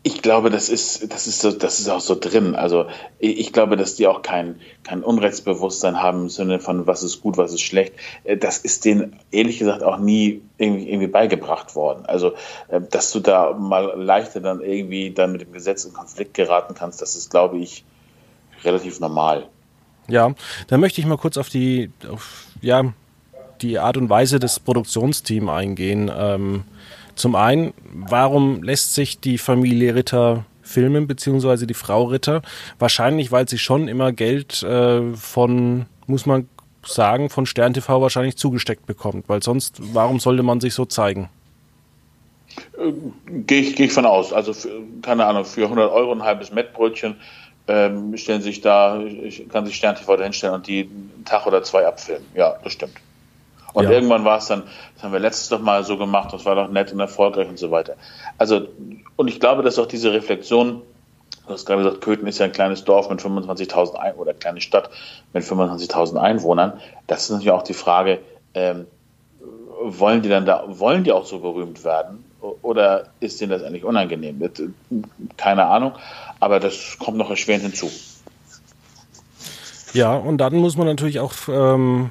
Ich 0.05 0.21
glaube, 0.21 0.51
das 0.51 0.69
ist, 0.69 1.13
das 1.13 1.29
ist 1.29 1.41
so, 1.41 1.53
das 1.53 1.79
ist 1.79 1.89
auch 1.89 2.01
so 2.01 2.17
drin. 2.19 2.57
Also 2.57 2.87
ich 3.21 3.53
glaube, 3.53 3.77
dass 3.77 3.95
die 3.95 4.09
auch 4.09 4.23
kein, 4.23 4.61
kein 4.83 5.05
Unrechtsbewusstsein 5.05 6.03
haben 6.03 6.23
im 6.23 6.29
Sinne 6.29 6.59
von 6.59 6.89
was 6.89 7.05
ist 7.05 7.21
gut, 7.21 7.37
was 7.37 7.53
ist 7.53 7.61
schlecht. 7.61 7.95
Äh, 8.25 8.37
das 8.37 8.59
ist 8.59 8.85
denen 8.85 9.21
ehrlich 9.31 9.61
gesagt 9.61 9.85
auch 9.85 9.99
nie 9.99 10.43
irgendwie, 10.59 10.89
irgendwie 10.89 11.07
beigebracht 11.07 11.77
worden. 11.77 12.05
Also, 12.07 12.33
äh, 12.69 12.81
dass 12.91 13.13
du 13.13 13.21
da 13.21 13.53
mal 13.53 13.95
leichter 13.97 14.41
dann 14.41 14.61
irgendwie 14.61 15.13
dann 15.13 15.33
mit 15.33 15.43
dem 15.43 15.53
Gesetz 15.53 15.85
in 15.85 15.93
Konflikt 15.93 16.35
geraten 16.35 16.75
kannst, 16.75 17.01
das 17.01 17.15
ist, 17.15 17.31
glaube 17.31 17.59
ich, 17.59 17.85
relativ 18.65 18.99
normal. 18.99 19.47
Ja, 20.09 20.35
da 20.67 20.79
möchte 20.79 21.01
ich 21.01 21.07
mal 21.07 21.17
kurz 21.17 21.37
auf 21.37 21.49
die, 21.49 21.91
auf, 22.11 22.47
ja, 22.61 22.93
die 23.61 23.79
Art 23.79 23.97
und 23.97 24.11
Weise 24.11 24.41
des 24.41 24.59
Produktionsteams 24.59 25.49
eingehen. 25.49 26.11
Ähm, 26.15 26.65
zum 27.15 27.35
einen, 27.35 27.75
warum 27.93 28.63
lässt 28.63 28.95
sich 28.95 29.21
die 29.21 29.39
Familie 29.39 29.95
Ritter 29.95 30.45
filmen, 30.63 31.07
beziehungsweise 31.07 31.67
die 31.67 31.75
Frau 31.75 32.05
Ritter? 32.05 32.43
Wahrscheinlich, 32.79 33.33
weil 33.33 33.49
sie 33.49 33.59
schon 33.59 33.89
immer 33.89 34.13
Geld 34.13 34.63
äh, 34.63 35.15
von, 35.15 35.87
muss 36.07 36.27
man 36.27 36.49
sagen, 36.85 37.31
von 37.31 37.47
Stern 37.47 37.75
TV 37.75 38.01
wahrscheinlich 38.01 38.37
zugesteckt 38.37 38.87
bekommt, 38.87 39.29
weil 39.29 39.43
sonst, 39.43 39.77
warum 39.95 40.21
sollte 40.21 40.43
man 40.43 40.61
sich 40.61 40.75
so 40.75 40.85
zeigen? 40.85 41.29
Äh, 42.79 42.93
Gehe 43.47 43.61
ich, 43.61 43.77
geh 43.77 43.85
ich 43.85 43.93
von 43.93 44.07
aus. 44.07 44.33
Also, 44.33 44.53
für, 44.53 44.83
keine 45.03 45.27
Ahnung, 45.27 45.45
für 45.45 45.65
100 45.65 45.91
Euro 45.91 46.13
ein 46.13 46.23
halbes 46.23 46.53
Mettbrötchen 46.53 47.17
ähm, 47.69 48.17
stellen 48.17 48.43
sich 48.43 48.61
da, 48.61 49.01
kann 49.51 49.67
sich 49.67 49.77
Stern 49.77 49.97
TV 49.97 50.17
da 50.17 50.25
hinstellen 50.25 50.55
und 50.55 50.67
die 50.67 50.81
einen 50.81 51.25
Tag 51.25 51.47
oder 51.47 51.63
zwei 51.63 51.87
abfilmen. 51.87 52.27
Ja, 52.35 52.57
das 52.65 52.73
stimmt. 52.73 52.95
Und 53.73 53.85
ja. 53.85 53.91
irgendwann 53.91 54.25
war 54.25 54.39
es 54.39 54.47
dann, 54.47 54.65
das 54.95 55.03
haben 55.03 55.13
wir 55.13 55.21
letztes 55.21 55.49
doch 55.49 55.61
mal 55.61 55.85
so 55.85 55.97
gemacht, 55.97 56.33
das 56.33 56.45
war 56.45 56.55
doch 56.55 56.69
nett 56.69 56.93
und 56.93 57.01
erfolgreich 57.01 57.49
und 57.49 57.59
so 57.59 57.71
weiter. 57.71 57.97
Also, 58.39 58.69
und 59.17 59.29
ich 59.29 59.41
glaube, 59.41 59.63
dass 59.63 59.79
auch 59.79 59.87
diese 59.87 60.13
Reflexion, 60.13 60.83
du 61.47 61.53
hast 61.53 61.67
gerade 61.67 61.83
gesagt, 61.83 62.03
Köthen 62.03 62.27
ist 62.27 62.39
ja 62.39 62.47
ein 62.47 62.53
kleines 62.53 62.85
Dorf 62.85 63.09
mit 63.09 63.21
25.000 63.21 63.95
Einwohnern 63.95 64.19
oder 64.19 64.31
eine 64.31 64.39
kleine 64.39 64.61
Stadt 64.61 64.91
mit 65.33 65.45
25.000 65.45 66.17
Einwohnern. 66.17 66.75
Das 67.07 67.25
ist 67.25 67.31
natürlich 67.31 67.51
auch 67.51 67.63
die 67.63 67.75
Frage, 67.75 68.21
ähm, 68.55 68.87
wollen 69.85 70.23
die 70.23 70.29
dann 70.29 70.47
da, 70.47 70.65
wollen 70.67 71.05
die 71.05 71.13
auch 71.13 71.27
so 71.27 71.41
berühmt 71.41 71.85
werden? 71.85 72.25
Oder 72.63 73.09
ist 73.21 73.41
denen 73.41 73.51
das 73.51 73.63
eigentlich 73.63 73.85
unangenehm? 73.85 74.43
Keine 75.37 75.67
Ahnung, 75.67 75.93
aber 76.41 76.59
das 76.59 76.97
kommt 76.99 77.17
noch 77.17 77.31
erschwerend 77.31 77.63
hinzu. 77.63 77.89
Ja, 79.93 80.15
und 80.15 80.39
dann 80.39 80.57
muss 80.57 80.77
man 80.77 80.87
natürlich 80.87 81.21
auch 81.21 81.33
ähm, 81.49 82.11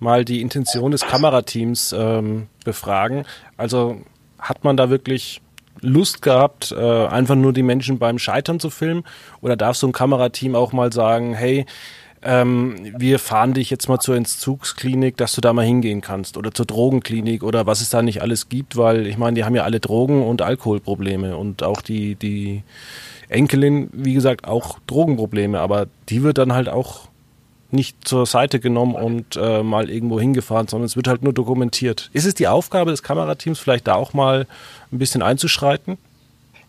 mal 0.00 0.24
die 0.24 0.40
Intention 0.40 0.90
des 0.90 1.02
Kamerateams 1.06 1.94
ähm, 1.96 2.46
befragen. 2.64 3.24
Also 3.56 3.98
hat 4.38 4.64
man 4.64 4.76
da 4.76 4.90
wirklich 4.90 5.40
Lust 5.80 6.22
gehabt, 6.22 6.72
äh, 6.72 7.06
einfach 7.06 7.34
nur 7.34 7.52
die 7.52 7.62
Menschen 7.62 7.98
beim 7.98 8.18
Scheitern 8.18 8.60
zu 8.60 8.70
filmen? 8.70 9.04
Oder 9.40 9.56
darf 9.56 9.76
so 9.76 9.86
ein 9.86 9.92
Kamerateam 9.92 10.54
auch 10.54 10.72
mal 10.72 10.92
sagen, 10.92 11.34
hey, 11.34 11.66
ähm, 12.22 12.94
wir 12.98 13.18
fahren 13.18 13.54
dich 13.54 13.70
jetzt 13.70 13.88
mal 13.88 14.00
zur 14.00 14.16
Entzugsklinik, 14.16 15.16
dass 15.16 15.34
du 15.34 15.40
da 15.40 15.52
mal 15.52 15.64
hingehen 15.64 16.00
kannst? 16.00 16.36
Oder 16.36 16.52
zur 16.52 16.66
Drogenklinik? 16.66 17.42
Oder 17.42 17.66
was 17.66 17.80
es 17.80 17.90
da 17.90 18.02
nicht 18.02 18.22
alles 18.22 18.48
gibt, 18.48 18.76
weil 18.76 19.06
ich 19.06 19.18
meine, 19.18 19.34
die 19.34 19.44
haben 19.44 19.54
ja 19.54 19.64
alle 19.64 19.80
Drogen- 19.80 20.24
und 20.24 20.42
Alkoholprobleme. 20.42 21.36
Und 21.36 21.62
auch 21.62 21.80
die, 21.80 22.16
die 22.16 22.62
Enkelin, 23.28 23.90
wie 23.92 24.14
gesagt, 24.14 24.48
auch 24.48 24.78
Drogenprobleme, 24.86 25.60
aber 25.60 25.86
die 26.08 26.22
wird 26.22 26.38
dann 26.38 26.52
halt 26.52 26.68
auch 26.68 27.07
nicht 27.70 28.08
zur 28.08 28.26
Seite 28.26 28.60
genommen 28.60 28.94
und 28.94 29.36
äh, 29.36 29.62
mal 29.62 29.90
irgendwo 29.90 30.18
hingefahren, 30.18 30.68
sondern 30.68 30.86
es 30.86 30.96
wird 30.96 31.08
halt 31.08 31.22
nur 31.22 31.32
dokumentiert. 31.32 32.10
Ist 32.12 32.26
es 32.26 32.34
die 32.34 32.48
Aufgabe 32.48 32.90
des 32.90 33.02
Kamerateams, 33.02 33.58
vielleicht 33.58 33.86
da 33.86 33.94
auch 33.94 34.14
mal 34.14 34.46
ein 34.90 34.98
bisschen 34.98 35.22
einzuschreiten? 35.22 35.98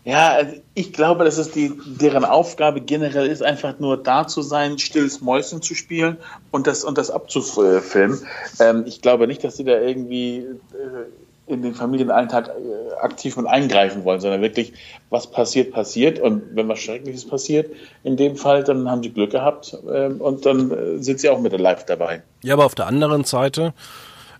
Ja, 0.04 0.30
also 0.30 0.56
ich 0.74 0.94
glaube, 0.94 1.24
dass 1.24 1.36
es 1.36 1.50
die, 1.50 1.72
deren 1.84 2.24
Aufgabe 2.24 2.80
generell 2.80 3.26
ist, 3.26 3.42
einfach 3.42 3.78
nur 3.78 4.02
da 4.02 4.26
zu 4.26 4.40
sein, 4.40 4.78
stilles 4.78 5.20
Mäuschen 5.20 5.60
zu 5.60 5.74
spielen 5.74 6.16
und 6.50 6.66
das, 6.66 6.84
und 6.84 6.96
das 6.96 7.10
abzufilmen. 7.10 8.18
Ähm, 8.60 8.84
ich 8.86 9.02
glaube 9.02 9.26
nicht, 9.26 9.44
dass 9.44 9.58
sie 9.58 9.64
da 9.64 9.78
irgendwie 9.78 10.38
äh, 10.38 11.04
in 11.50 11.62
den 11.62 11.74
Familienalltag 11.74 12.48
äh, 12.48 12.94
aktiv 13.00 13.36
mit 13.36 13.46
eingreifen 13.46 14.04
wollen, 14.04 14.20
sondern 14.20 14.40
wirklich, 14.42 14.72
was 15.10 15.30
passiert, 15.30 15.72
passiert. 15.72 16.18
Und 16.18 16.42
wenn 16.54 16.68
was 16.68 16.78
Schreckliches 16.78 17.26
passiert, 17.26 17.70
in 18.02 18.16
dem 18.16 18.36
Fall, 18.36 18.64
dann 18.64 18.88
haben 18.90 19.02
sie 19.02 19.10
Glück 19.10 19.30
gehabt 19.30 19.76
äh, 19.86 20.06
und 20.06 20.46
dann 20.46 20.70
äh, 20.70 21.02
sind 21.02 21.20
sie 21.20 21.28
auch 21.28 21.40
mit 21.40 21.52
der 21.52 21.60
Live 21.60 21.84
dabei. 21.86 22.22
Ja, 22.42 22.54
aber 22.54 22.64
auf 22.64 22.74
der 22.74 22.86
anderen 22.86 23.24
Seite 23.24 23.74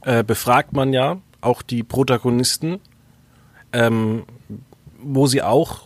äh, 0.04 0.24
befragt 0.24 0.72
man 0.72 0.92
ja 0.92 1.18
auch 1.40 1.62
die 1.62 1.82
Protagonisten, 1.82 2.80
ähm, 3.72 4.24
wo 5.02 5.26
sie 5.26 5.42
auch 5.42 5.82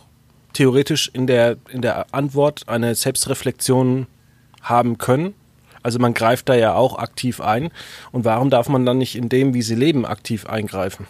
theoretisch 0.53 1.09
in 1.13 1.27
der, 1.27 1.57
in 1.69 1.81
der 1.81 2.13
Antwort 2.13 2.63
eine 2.67 2.95
Selbstreflexion 2.95 4.07
haben 4.61 4.97
können 4.97 5.33
also 5.85 5.99
man 5.99 6.15
greift 6.15 6.49
da 6.49 6.55
ja 6.55 6.73
auch 6.73 6.97
aktiv 6.97 7.39
ein. 7.39 7.69
Und 8.11 8.25
warum 8.25 8.49
darf 8.49 8.67
man 8.69 8.87
dann 8.87 8.97
nicht 8.97 9.15
in 9.15 9.29
dem, 9.29 9.53
wie 9.53 9.61
sie 9.61 9.75
leben, 9.75 10.03
aktiv 10.03 10.47
eingreifen? 10.47 11.05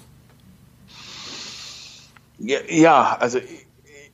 Ja, 2.40 2.60
ja 2.68 3.18
also 3.22 3.40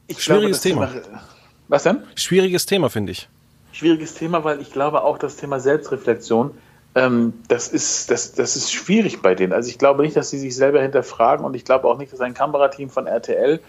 ich 0.05 0.23
Schwieriges 0.23 0.61
glaube, 0.61 0.85
Thema. 0.85 1.01
Thema. 1.01 1.23
Was 1.67 1.81
denn? 1.81 2.03
Schwieriges 2.13 2.67
Thema, 2.67 2.91
finde 2.91 3.11
ich. 3.11 3.27
Schwieriges 3.71 4.13
Thema, 4.13 4.43
weil 4.43 4.61
ich 4.61 4.71
glaube 4.71 5.03
auch 5.03 5.17
das 5.17 5.37
Thema 5.37 5.59
Selbstreflexion, 5.59 6.51
ähm, 6.93 7.33
das, 7.47 7.69
ist, 7.69 8.11
das, 8.11 8.33
das 8.33 8.55
ist 8.55 8.71
schwierig 8.71 9.23
bei 9.23 9.33
denen. 9.33 9.53
Also 9.53 9.67
ich 9.67 9.79
glaube 9.79 10.03
nicht, 10.03 10.15
dass 10.15 10.29
sie 10.29 10.37
sich 10.37 10.55
selber 10.55 10.79
hinterfragen 10.79 11.43
und 11.43 11.55
ich 11.55 11.65
glaube 11.65 11.87
auch 11.87 11.97
nicht, 11.97 12.13
dass 12.13 12.21
ein 12.21 12.35
Kamerateam 12.35 12.91
von 12.91 13.07
RTL 13.07 13.59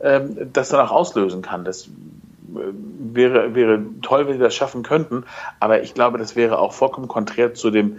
ähm, 0.00 0.50
das 0.50 0.70
dann 0.70 0.80
auch 0.80 0.92
auslösen 0.92 1.42
kann. 1.42 1.66
Das 1.66 1.90
wäre, 2.48 3.54
wäre 3.54 3.80
toll, 4.02 4.26
wenn 4.26 4.34
sie 4.34 4.38
das 4.38 4.54
schaffen 4.54 4.82
könnten, 4.82 5.24
aber 5.60 5.82
ich 5.82 5.94
glaube, 5.94 6.18
das 6.18 6.36
wäre 6.36 6.58
auch 6.58 6.72
vollkommen 6.72 7.08
konträr 7.08 7.54
zu 7.54 7.70
dem, 7.70 7.98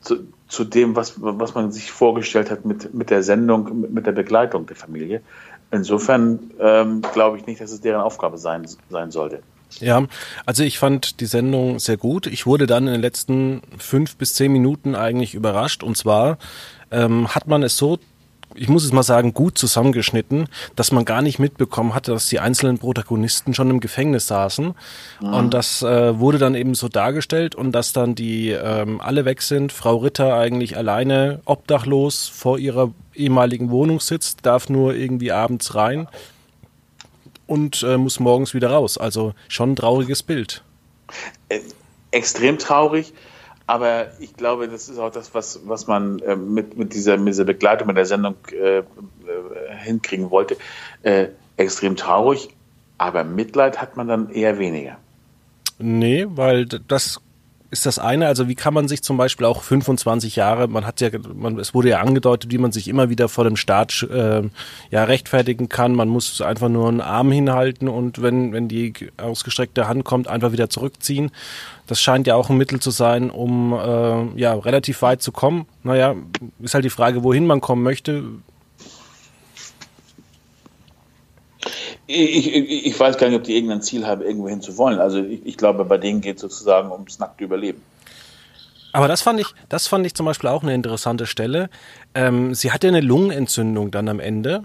zu, 0.00 0.26
zu 0.48 0.64
dem, 0.64 0.96
was, 0.96 1.14
was 1.18 1.54
man 1.54 1.72
sich 1.72 1.90
vorgestellt 1.92 2.50
hat 2.50 2.64
mit, 2.64 2.94
mit 2.94 3.10
der 3.10 3.22
Sendung, 3.22 3.80
mit, 3.80 3.90
mit 3.92 4.06
der 4.06 4.12
Begleitung 4.12 4.66
der 4.66 4.76
Familie. 4.76 5.20
Insofern 5.70 6.50
ähm, 6.58 7.02
glaube 7.12 7.36
ich 7.36 7.46
nicht, 7.46 7.60
dass 7.60 7.70
es 7.70 7.80
deren 7.80 8.00
Aufgabe 8.00 8.38
sein, 8.38 8.66
sein 8.88 9.10
sollte. 9.10 9.42
Ja, 9.78 10.04
also 10.46 10.64
ich 10.64 10.80
fand 10.80 11.20
die 11.20 11.26
Sendung 11.26 11.78
sehr 11.78 11.96
gut. 11.96 12.26
Ich 12.26 12.44
wurde 12.44 12.66
dann 12.66 12.88
in 12.88 12.94
den 12.94 13.02
letzten 13.02 13.62
fünf 13.78 14.16
bis 14.16 14.34
zehn 14.34 14.50
Minuten 14.50 14.96
eigentlich 14.96 15.34
überrascht. 15.34 15.84
Und 15.84 15.96
zwar 15.96 16.38
ähm, 16.90 17.32
hat 17.32 17.46
man 17.46 17.62
es 17.62 17.76
so 17.76 17.98
ich 18.54 18.68
muss 18.68 18.84
es 18.84 18.92
mal 18.92 19.02
sagen, 19.02 19.32
gut 19.32 19.56
zusammengeschnitten, 19.58 20.48
dass 20.76 20.92
man 20.92 21.04
gar 21.04 21.22
nicht 21.22 21.38
mitbekommen 21.38 21.94
hatte, 21.94 22.12
dass 22.12 22.28
die 22.28 22.40
einzelnen 22.40 22.78
Protagonisten 22.78 23.54
schon 23.54 23.70
im 23.70 23.80
Gefängnis 23.80 24.26
saßen. 24.26 24.74
Mhm. 25.20 25.34
Und 25.34 25.54
das 25.54 25.82
äh, 25.82 26.18
wurde 26.18 26.38
dann 26.38 26.54
eben 26.54 26.74
so 26.74 26.88
dargestellt 26.88 27.54
und 27.54 27.72
dass 27.72 27.92
dann 27.92 28.14
die 28.14 28.50
ähm, 28.50 29.00
alle 29.00 29.24
weg 29.24 29.42
sind. 29.42 29.72
Frau 29.72 29.98
Ritter 29.98 30.34
eigentlich 30.34 30.76
alleine 30.76 31.40
obdachlos 31.44 32.28
vor 32.28 32.58
ihrer 32.58 32.92
ehemaligen 33.14 33.70
Wohnung 33.70 34.00
sitzt, 34.00 34.44
darf 34.46 34.68
nur 34.68 34.94
irgendwie 34.94 35.32
abends 35.32 35.74
rein 35.74 36.08
und 37.46 37.82
äh, 37.82 37.96
muss 37.96 38.20
morgens 38.20 38.54
wieder 38.54 38.70
raus. 38.70 38.98
Also 38.98 39.34
schon 39.48 39.72
ein 39.72 39.76
trauriges 39.76 40.22
Bild. 40.22 40.62
Äh, 41.48 41.60
extrem 42.10 42.58
traurig. 42.58 43.12
Aber 43.70 44.08
ich 44.18 44.34
glaube, 44.34 44.66
das 44.66 44.88
ist 44.88 44.98
auch 44.98 45.12
das, 45.12 45.32
was, 45.32 45.60
was 45.64 45.86
man 45.86 46.18
äh, 46.18 46.34
mit, 46.34 46.76
mit, 46.76 46.92
dieser, 46.92 47.16
mit 47.18 47.28
dieser 47.28 47.44
Begleitung 47.44 47.86
mit 47.86 47.96
der 47.96 48.04
Sendung 48.04 48.34
äh, 48.50 48.78
äh, 48.78 48.82
hinkriegen 49.84 50.32
wollte. 50.32 50.56
Äh, 51.04 51.28
extrem 51.56 51.94
traurig, 51.94 52.48
aber 52.98 53.22
Mitleid 53.22 53.80
hat 53.80 53.96
man 53.96 54.08
dann 54.08 54.30
eher 54.30 54.58
weniger. 54.58 54.96
Nee, 55.78 56.26
weil 56.30 56.66
das 56.66 57.20
ist 57.70 57.86
das 57.86 57.98
eine. 57.98 58.26
Also 58.26 58.48
wie 58.48 58.54
kann 58.54 58.74
man 58.74 58.88
sich 58.88 59.02
zum 59.02 59.16
Beispiel 59.16 59.46
auch 59.46 59.62
25 59.62 60.36
Jahre, 60.36 60.68
man 60.68 60.86
hat 60.86 61.00
ja, 61.00 61.10
man, 61.34 61.58
es 61.58 61.72
wurde 61.72 61.90
ja 61.90 62.00
angedeutet, 62.00 62.50
wie 62.50 62.58
man 62.58 62.72
sich 62.72 62.88
immer 62.88 63.10
wieder 63.10 63.28
vor 63.28 63.44
dem 63.44 63.56
Staat 63.56 64.02
äh, 64.10 64.42
ja 64.90 65.04
rechtfertigen 65.04 65.68
kann. 65.68 65.94
Man 65.94 66.08
muss 66.08 66.40
einfach 66.40 66.68
nur 66.68 66.88
einen 66.88 67.00
Arm 67.00 67.30
hinhalten 67.30 67.88
und 67.88 68.22
wenn 68.22 68.52
wenn 68.52 68.68
die 68.68 68.92
ausgestreckte 69.16 69.88
Hand 69.88 70.04
kommt, 70.04 70.28
einfach 70.28 70.52
wieder 70.52 70.68
zurückziehen. 70.68 71.30
Das 71.86 72.00
scheint 72.00 72.26
ja 72.26 72.34
auch 72.34 72.50
ein 72.50 72.56
Mittel 72.56 72.80
zu 72.80 72.90
sein, 72.90 73.30
um 73.30 73.72
äh, 73.72 74.38
ja 74.38 74.54
relativ 74.54 75.02
weit 75.02 75.22
zu 75.22 75.32
kommen. 75.32 75.66
Naja, 75.82 76.14
ist 76.60 76.74
halt 76.74 76.84
die 76.84 76.90
Frage, 76.90 77.22
wohin 77.22 77.46
man 77.46 77.60
kommen 77.60 77.82
möchte. 77.82 78.24
Ich, 82.06 82.54
ich, 82.54 82.86
ich, 82.86 82.98
weiß 82.98 83.18
gar 83.18 83.28
nicht, 83.28 83.36
ob 83.36 83.44
die 83.44 83.54
irgendein 83.54 83.82
Ziel 83.82 84.06
haben, 84.06 84.22
irgendwo 84.22 84.48
hin 84.48 84.62
zu 84.62 84.78
wollen. 84.78 84.98
Also 84.98 85.18
ich, 85.22 85.44
ich 85.44 85.56
glaube, 85.56 85.84
bei 85.84 85.98
denen 85.98 86.20
geht 86.20 86.36
es 86.36 86.42
sozusagen 86.42 86.90
ums 86.90 87.18
nackte 87.18 87.44
Überleben. 87.44 87.82
Aber 88.92 89.08
das 89.08 89.22
fand 89.22 89.40
ich, 89.40 89.46
das 89.68 89.86
fand 89.86 90.06
ich 90.06 90.14
zum 90.14 90.26
Beispiel 90.26 90.48
auch 90.48 90.62
eine 90.62 90.74
interessante 90.74 91.26
Stelle. 91.26 91.70
Ähm, 92.14 92.54
sie 92.54 92.72
hatte 92.72 92.88
eine 92.88 93.00
Lungenentzündung 93.00 93.90
dann 93.90 94.08
am 94.08 94.20
Ende. 94.20 94.64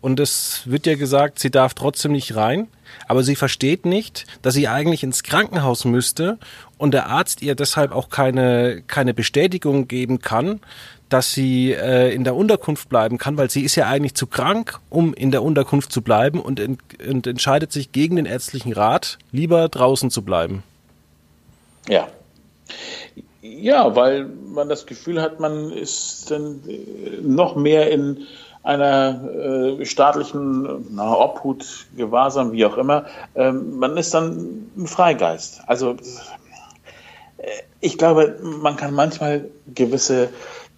Und 0.00 0.20
es 0.20 0.62
wird 0.66 0.86
ja 0.86 0.94
gesagt, 0.94 1.38
sie 1.38 1.50
darf 1.50 1.74
trotzdem 1.74 2.12
nicht 2.12 2.36
rein. 2.36 2.68
Aber 3.08 3.22
sie 3.22 3.36
versteht 3.36 3.86
nicht, 3.86 4.26
dass 4.42 4.54
sie 4.54 4.68
eigentlich 4.68 5.02
ins 5.02 5.22
Krankenhaus 5.22 5.84
müsste 5.84 6.38
und 6.78 6.92
der 6.92 7.06
Arzt 7.08 7.42
ihr 7.42 7.54
deshalb 7.54 7.92
auch 7.92 8.08
keine, 8.08 8.82
keine 8.86 9.14
Bestätigung 9.14 9.88
geben 9.88 10.20
kann, 10.20 10.60
dass 11.08 11.32
sie 11.32 11.72
äh, 11.72 12.12
in 12.14 12.24
der 12.24 12.34
Unterkunft 12.34 12.88
bleiben 12.88 13.18
kann, 13.18 13.36
weil 13.36 13.50
sie 13.50 13.62
ist 13.62 13.76
ja 13.76 13.86
eigentlich 13.86 14.14
zu 14.14 14.26
krank, 14.26 14.80
um 14.90 15.14
in 15.14 15.30
der 15.30 15.42
Unterkunft 15.42 15.92
zu 15.92 16.02
bleiben 16.02 16.40
und, 16.40 16.58
in, 16.58 16.78
und 17.08 17.26
entscheidet 17.26 17.72
sich 17.72 17.92
gegen 17.92 18.16
den 18.16 18.26
ärztlichen 18.26 18.72
Rat, 18.72 19.18
lieber 19.30 19.68
draußen 19.68 20.10
zu 20.10 20.22
bleiben. 20.22 20.62
Ja. 21.88 22.08
Ja, 23.42 23.94
weil 23.94 24.24
man 24.24 24.68
das 24.68 24.86
Gefühl 24.86 25.20
hat, 25.20 25.38
man 25.38 25.70
ist 25.70 26.30
dann 26.30 26.62
äh, 26.66 27.20
noch 27.22 27.56
mehr 27.56 27.90
in 27.90 28.26
einer 28.62 29.78
äh, 29.78 29.84
staatlichen 29.84 30.86
na, 30.90 31.14
Obhut, 31.14 31.86
Gewahrsam, 31.96 32.52
wie 32.52 32.64
auch 32.64 32.78
immer. 32.78 33.04
Ähm, 33.34 33.78
man 33.78 33.96
ist 33.98 34.14
dann 34.14 34.70
ein 34.76 34.86
Freigeist. 34.86 35.60
Also 35.66 35.96
äh, 37.36 37.46
ich 37.80 37.98
glaube, 37.98 38.38
man 38.42 38.76
kann 38.76 38.94
manchmal 38.94 39.50
gewisse 39.74 40.30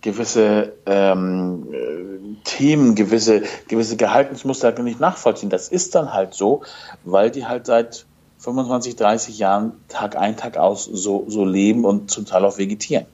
gewisse 0.06 0.72
ähm, 0.86 1.66
äh, 1.72 2.44
Themen, 2.44 2.94
gewisse, 2.94 3.42
gewisse 3.66 3.96
Gehaltensmuster 3.96 4.70
nicht 4.80 5.00
nachvollziehen. 5.00 5.50
Das 5.50 5.68
ist 5.68 5.96
dann 5.96 6.12
halt 6.12 6.32
so, 6.32 6.62
weil 7.04 7.32
die 7.32 7.46
halt 7.46 7.66
seit 7.66 8.06
25, 8.38 8.94
30 8.94 9.38
Jahren 9.38 9.72
Tag 9.88 10.16
ein, 10.16 10.36
Tag 10.36 10.58
aus 10.58 10.84
so, 10.84 11.24
so 11.26 11.44
leben 11.44 11.84
und 11.84 12.08
zum 12.08 12.24
Teil 12.24 12.44
auch 12.44 12.56
vegetieren. 12.56 13.06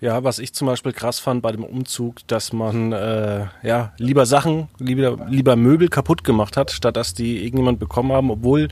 Ja, 0.00 0.22
was 0.22 0.38
ich 0.38 0.52
zum 0.52 0.66
Beispiel 0.66 0.92
krass 0.92 1.18
fand 1.18 1.42
bei 1.42 1.50
dem 1.50 1.64
Umzug, 1.64 2.26
dass 2.28 2.52
man 2.52 2.92
äh, 2.92 3.46
ja 3.64 3.92
lieber 3.98 4.24
Sachen, 4.24 4.68
lieber, 4.78 5.26
lieber 5.28 5.56
Möbel 5.56 5.88
kaputt 5.88 6.22
gemacht 6.22 6.56
hat, 6.56 6.70
statt 6.70 6.96
dass 6.96 7.14
die 7.14 7.44
irgendjemand 7.44 7.80
bekommen 7.80 8.12
haben, 8.12 8.30
obwohl 8.30 8.68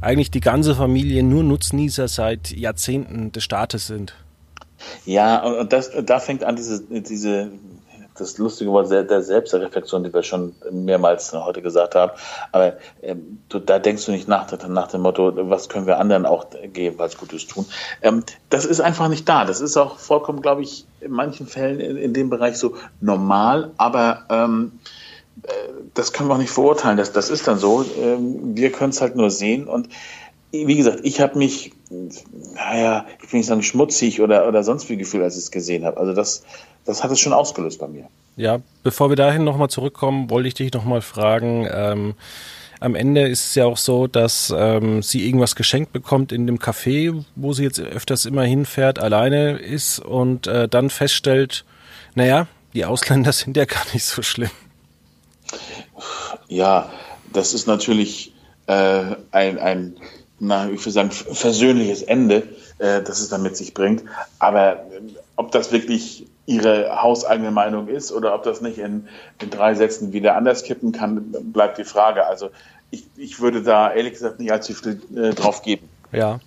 eigentlich 0.00 0.30
die 0.30 0.40
ganze 0.40 0.76
Familie 0.76 1.24
nur 1.24 1.42
Nutznießer 1.42 2.06
seit 2.06 2.52
Jahrzehnten 2.52 3.32
des 3.32 3.42
Staates 3.42 3.88
sind. 3.88 4.14
Ja, 5.04 5.42
und 5.42 5.72
das, 5.72 5.90
da 6.04 6.18
fängt 6.18 6.44
an 6.44 6.56
diese, 6.56 6.82
diese 6.82 7.50
das 8.16 8.38
lustige 8.38 8.70
Wort 8.70 8.90
der 8.90 9.22
Selbstreflexion, 9.22 10.04
die 10.04 10.12
wir 10.12 10.22
schon 10.22 10.54
mehrmals 10.70 11.32
heute 11.32 11.62
gesagt 11.62 11.94
haben. 11.94 12.12
Aber 12.52 12.74
ähm, 13.02 13.38
du, 13.48 13.58
da 13.58 13.78
denkst 13.78 14.04
du 14.06 14.12
nicht 14.12 14.28
nach, 14.28 14.46
nach 14.68 14.88
dem 14.88 15.00
Motto, 15.00 15.32
was 15.48 15.68
können 15.68 15.86
wir 15.86 15.98
anderen 15.98 16.26
auch 16.26 16.46
gegebenenfalls 16.50 17.16
Gutes 17.16 17.46
tun. 17.46 17.66
Ähm, 18.02 18.24
das 18.50 18.64
ist 18.64 18.80
einfach 18.80 19.08
nicht 19.08 19.28
da. 19.28 19.44
Das 19.44 19.60
ist 19.60 19.76
auch 19.76 19.98
vollkommen, 19.98 20.42
glaube 20.42 20.62
ich, 20.62 20.84
in 21.00 21.12
manchen 21.12 21.46
Fällen 21.46 21.80
in, 21.80 21.96
in 21.96 22.12
dem 22.12 22.28
Bereich 22.28 22.56
so 22.56 22.76
normal, 23.00 23.70
aber 23.78 24.24
ähm, 24.28 24.72
äh, 25.42 25.48
das 25.94 26.12
können 26.12 26.28
wir 26.28 26.34
auch 26.34 26.38
nicht 26.38 26.52
verurteilen. 26.52 26.98
Das, 26.98 27.12
das 27.12 27.30
ist 27.30 27.48
dann 27.48 27.58
so. 27.58 27.84
Ähm, 27.98 28.56
wir 28.56 28.72
können 28.72 28.90
es 28.90 29.00
halt 29.00 29.16
nur 29.16 29.30
sehen 29.30 29.66
und 29.66 29.88
wie 30.52 30.76
gesagt, 30.76 31.00
ich 31.02 31.20
habe 31.20 31.38
mich, 31.38 31.72
naja, 32.54 33.06
ich 33.22 33.32
will 33.32 33.38
nicht 33.38 33.46
sagen 33.46 33.62
schmutzig 33.62 34.20
oder, 34.20 34.46
oder 34.46 34.62
sonst 34.62 34.88
wie 34.90 34.96
gefühlt, 34.96 35.22
als 35.22 35.36
ich 35.36 35.44
es 35.44 35.50
gesehen 35.50 35.84
habe. 35.84 35.96
Also 35.96 36.12
das, 36.12 36.44
das 36.84 37.02
hat 37.02 37.10
es 37.10 37.20
schon 37.20 37.32
ausgelöst 37.32 37.80
bei 37.80 37.88
mir. 37.88 38.08
Ja, 38.36 38.60
bevor 38.82 39.08
wir 39.10 39.16
dahin 39.16 39.44
nochmal 39.44 39.70
zurückkommen, 39.70 40.30
wollte 40.30 40.48
ich 40.48 40.54
dich 40.54 40.72
nochmal 40.72 41.00
fragen, 41.00 41.66
ähm, 41.72 42.14
am 42.80 42.96
Ende 42.96 43.28
ist 43.28 43.46
es 43.46 43.54
ja 43.54 43.66
auch 43.66 43.76
so, 43.76 44.08
dass 44.08 44.52
ähm, 44.56 45.02
sie 45.02 45.24
irgendwas 45.24 45.54
geschenkt 45.54 45.92
bekommt 45.92 46.32
in 46.32 46.46
dem 46.46 46.58
Café, 46.58 47.24
wo 47.36 47.52
sie 47.52 47.62
jetzt 47.62 47.78
öfters 47.78 48.24
immer 48.24 48.42
hinfährt, 48.42 48.98
alleine 48.98 49.52
ist 49.58 50.00
und 50.00 50.48
äh, 50.48 50.68
dann 50.68 50.90
feststellt, 50.90 51.64
naja, 52.14 52.48
die 52.74 52.84
Ausländer 52.84 53.32
sind 53.32 53.56
ja 53.56 53.66
gar 53.66 53.84
nicht 53.92 54.04
so 54.04 54.22
schlimm. 54.22 54.50
Ja, 56.48 56.90
das 57.32 57.54
ist 57.54 57.66
natürlich 57.66 58.32
äh, 58.66 59.04
ein, 59.30 59.58
ein 59.58 59.96
na, 60.44 60.68
ich 60.68 60.80
würde 60.80 60.90
sagen, 60.90 61.10
versöhnliches 61.12 62.02
Ende, 62.02 62.42
äh, 62.78 63.00
das 63.00 63.20
es 63.20 63.28
dann 63.28 63.42
mit 63.42 63.56
sich 63.56 63.74
bringt. 63.74 64.02
Aber 64.40 64.72
äh, 64.72 65.00
ob 65.36 65.52
das 65.52 65.70
wirklich 65.70 66.26
ihre 66.46 67.00
hauseigene 67.00 67.52
Meinung 67.52 67.86
ist 67.86 68.10
oder 68.10 68.34
ob 68.34 68.42
das 68.42 68.60
nicht 68.60 68.78
in, 68.78 69.06
in 69.40 69.50
drei 69.50 69.74
Sätzen 69.74 70.12
wieder 70.12 70.36
anders 70.36 70.64
kippen 70.64 70.90
kann, 70.90 71.32
bleibt 71.52 71.78
die 71.78 71.84
Frage. 71.84 72.26
Also 72.26 72.50
ich, 72.90 73.06
ich 73.16 73.40
würde 73.40 73.62
da 73.62 73.92
ehrlich 73.92 74.14
gesagt 74.14 74.40
nicht 74.40 74.50
allzu 74.50 74.74
viel 74.74 75.00
äh, 75.16 75.30
drauf 75.32 75.62
geben. 75.62 75.88
Ja. 76.10 76.40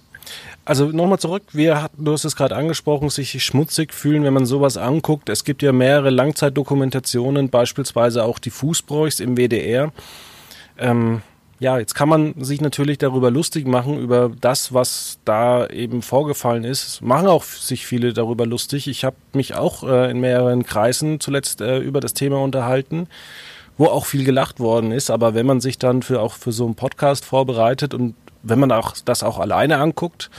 Also 0.66 0.88
nochmal 0.88 1.20
zurück, 1.20 1.44
wir 1.54 1.82
hatten, 1.82 2.04
du 2.04 2.12
hast 2.12 2.26
es 2.26 2.36
gerade 2.36 2.56
angesprochen, 2.58 3.10
sich 3.10 3.42
schmutzig 3.42 3.94
fühlen, 3.94 4.26
wenn 4.26 4.34
man 4.34 4.46
sowas 4.46 4.76
anguckt. 4.76 5.30
Es 5.30 5.46
gibt 5.46 5.62
ja 5.62 5.72
mehrere 5.72 6.10
Langzeitdokumentationen, 6.10 7.50
beispielsweise 7.50 8.26
auch 8.26 8.40
die 8.40 8.50
Fußbräuchs 8.50 9.22
im 9.22 9.38
WDR. 9.38 9.94
Ähm, 10.78 11.22
ja, 11.60 11.80
jetzt 11.80 11.96
kann 11.96 12.10
man 12.10 12.34
sich 12.44 12.60
natürlich 12.60 12.98
darüber 12.98 13.32
lustig 13.32 13.66
machen, 13.66 13.98
über 13.98 14.32
das, 14.42 14.74
was 14.74 15.20
da 15.24 15.68
eben 15.68 16.02
vorgefallen 16.02 16.66
ist. 16.66 17.02
Machen 17.02 17.28
auch 17.28 17.44
sich 17.44 17.86
viele 17.86 18.12
darüber 18.12 18.46
lustig. 18.46 18.88
Ich 18.88 19.06
habe 19.06 19.16
mich 19.34 19.56
auch 19.56 19.84
äh, 19.84 20.12
in 20.12 20.20
mehreren 20.20 20.64
Kreisen 20.64 21.20
zuletzt 21.22 21.62
äh, 21.62 21.80
über 21.80 22.02
das 22.02 22.14
Thema 22.14 22.42
unterhalten, 22.42 23.08
wo 23.78 23.86
auch 23.86 24.06
viel 24.06 24.26
gelacht 24.26 24.60
worden 24.60 24.92
ist. 24.92 25.10
Aber 25.10 25.34
wenn 25.34 25.46
man 25.46 25.62
sich 25.62 25.78
dann 25.78 26.02
für 26.04 26.22
auch 26.22 26.34
für 26.34 26.52
so 26.52 26.66
einen 26.66 26.76
Podcast 26.76 27.24
vorbereitet 27.24 27.94
und 27.94 28.16
wenn 28.44 28.60
man 28.60 28.72
auch 28.74 28.94
das 29.06 29.24
auch 29.24 29.40
alleine 29.40 29.78
anguckt, 29.78 30.30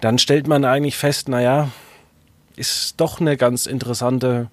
dann 0.00 0.18
stellt 0.18 0.46
man 0.46 0.64
eigentlich 0.64 0.96
fest, 0.96 1.28
naja, 1.28 1.68
ist 2.56 2.94
doch 2.98 3.20
eine 3.20 3.36
ganz 3.36 3.66
interessante 3.66 4.48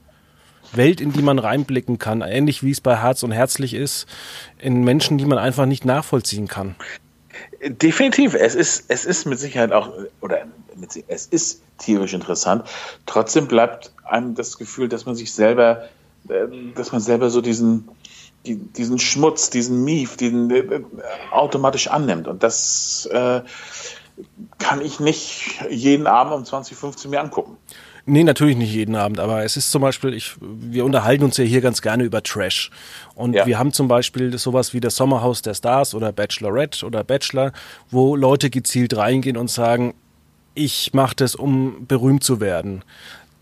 Welt, 0.78 1.02
in 1.02 1.14
die 1.14 1.22
man 1.22 1.40
reinblicken 1.40 2.00
kann, 2.00 2.22
ähnlich 2.22 2.64
wie 2.64 2.72
es 2.72 2.82
bei 2.82 2.98
Herz 2.98 3.24
und 3.24 3.32
Herzlich 3.32 3.74
ist, 3.74 4.08
in 4.60 4.84
Menschen, 4.84 5.18
die 5.18 5.26
man 5.26 5.38
einfach 5.38 5.66
nicht 5.66 5.86
nachvollziehen 5.86 6.48
kann. 6.48 6.76
Definitiv. 7.66 8.34
Es 8.34 8.56
ist, 8.56 8.86
es 8.90 9.06
ist 9.06 9.26
mit 9.26 9.40
Sicherheit 9.40 9.72
auch, 9.72 9.92
oder 10.22 10.46
mit, 10.76 11.04
es 11.08 11.26
ist 11.28 11.62
tierisch 11.78 12.14
interessant. 12.14 12.66
Trotzdem 13.06 13.48
bleibt 13.48 13.92
einem 14.04 14.36
das 14.36 14.58
Gefühl, 14.58 14.90
dass 14.90 15.06
man 15.06 15.16
sich 15.16 15.34
selber, 15.34 15.88
ähm, 16.30 16.74
dass 16.76 16.92
man 16.92 17.02
selber 17.02 17.30
so 17.30 17.42
diesen, 17.42 17.88
diesen 18.46 19.00
Schmutz, 19.00 19.50
diesen 19.50 19.84
Mief, 19.84 20.18
diesen 20.18 20.52
äh, 20.52 20.82
automatisch 21.32 21.88
annimmt. 21.88 22.28
Und 22.28 22.44
das 22.44 23.08
äh, 23.12 23.42
kann 24.60 24.82
ich 24.82 25.00
nicht 25.00 25.62
jeden 25.70 26.08
Abend 26.08 26.34
um 26.34 26.46
2015 26.46 27.10
mir 27.10 27.22
angucken. 27.22 27.58
Nee, 28.06 28.24
natürlich 28.26 28.58
nicht 28.58 28.74
jeden 28.74 28.96
Abend, 28.96 29.22
aber 29.22 29.46
es 29.46 29.56
ist 29.56 29.72
zum 29.72 29.82
Beispiel, 29.82 30.14
ich, 30.14 30.36
wir 30.42 30.84
unterhalten 30.84 31.24
uns 31.24 31.38
ja 31.38 31.46
hier 31.46 31.62
ganz 31.62 31.82
gerne 31.82 32.04
über 32.04 32.22
Trash. 32.22 32.70
Und 33.16 33.34
ja. 33.34 33.46
wir 33.46 33.58
haben 33.58 33.72
zum 33.72 33.88
Beispiel 33.88 34.38
sowas 34.38 34.74
wie 34.74 34.82
das 34.82 34.98
Sommerhaus 34.98 35.42
der 35.42 35.54
Stars 35.54 35.96
oder 35.96 36.12
Bachelorette 36.12 36.86
oder 36.86 37.06
Bachelor, 37.06 37.54
wo 37.90 38.18
Leute 38.18 38.50
gezielt 38.50 38.98
reingehen 38.98 39.38
und 39.38 39.50
sagen, 39.50 39.94
ich 40.54 40.94
mache 40.94 41.16
das, 41.16 41.34
um 41.34 41.88
berühmt 41.88 42.24
zu 42.24 42.42
werden. 42.42 42.84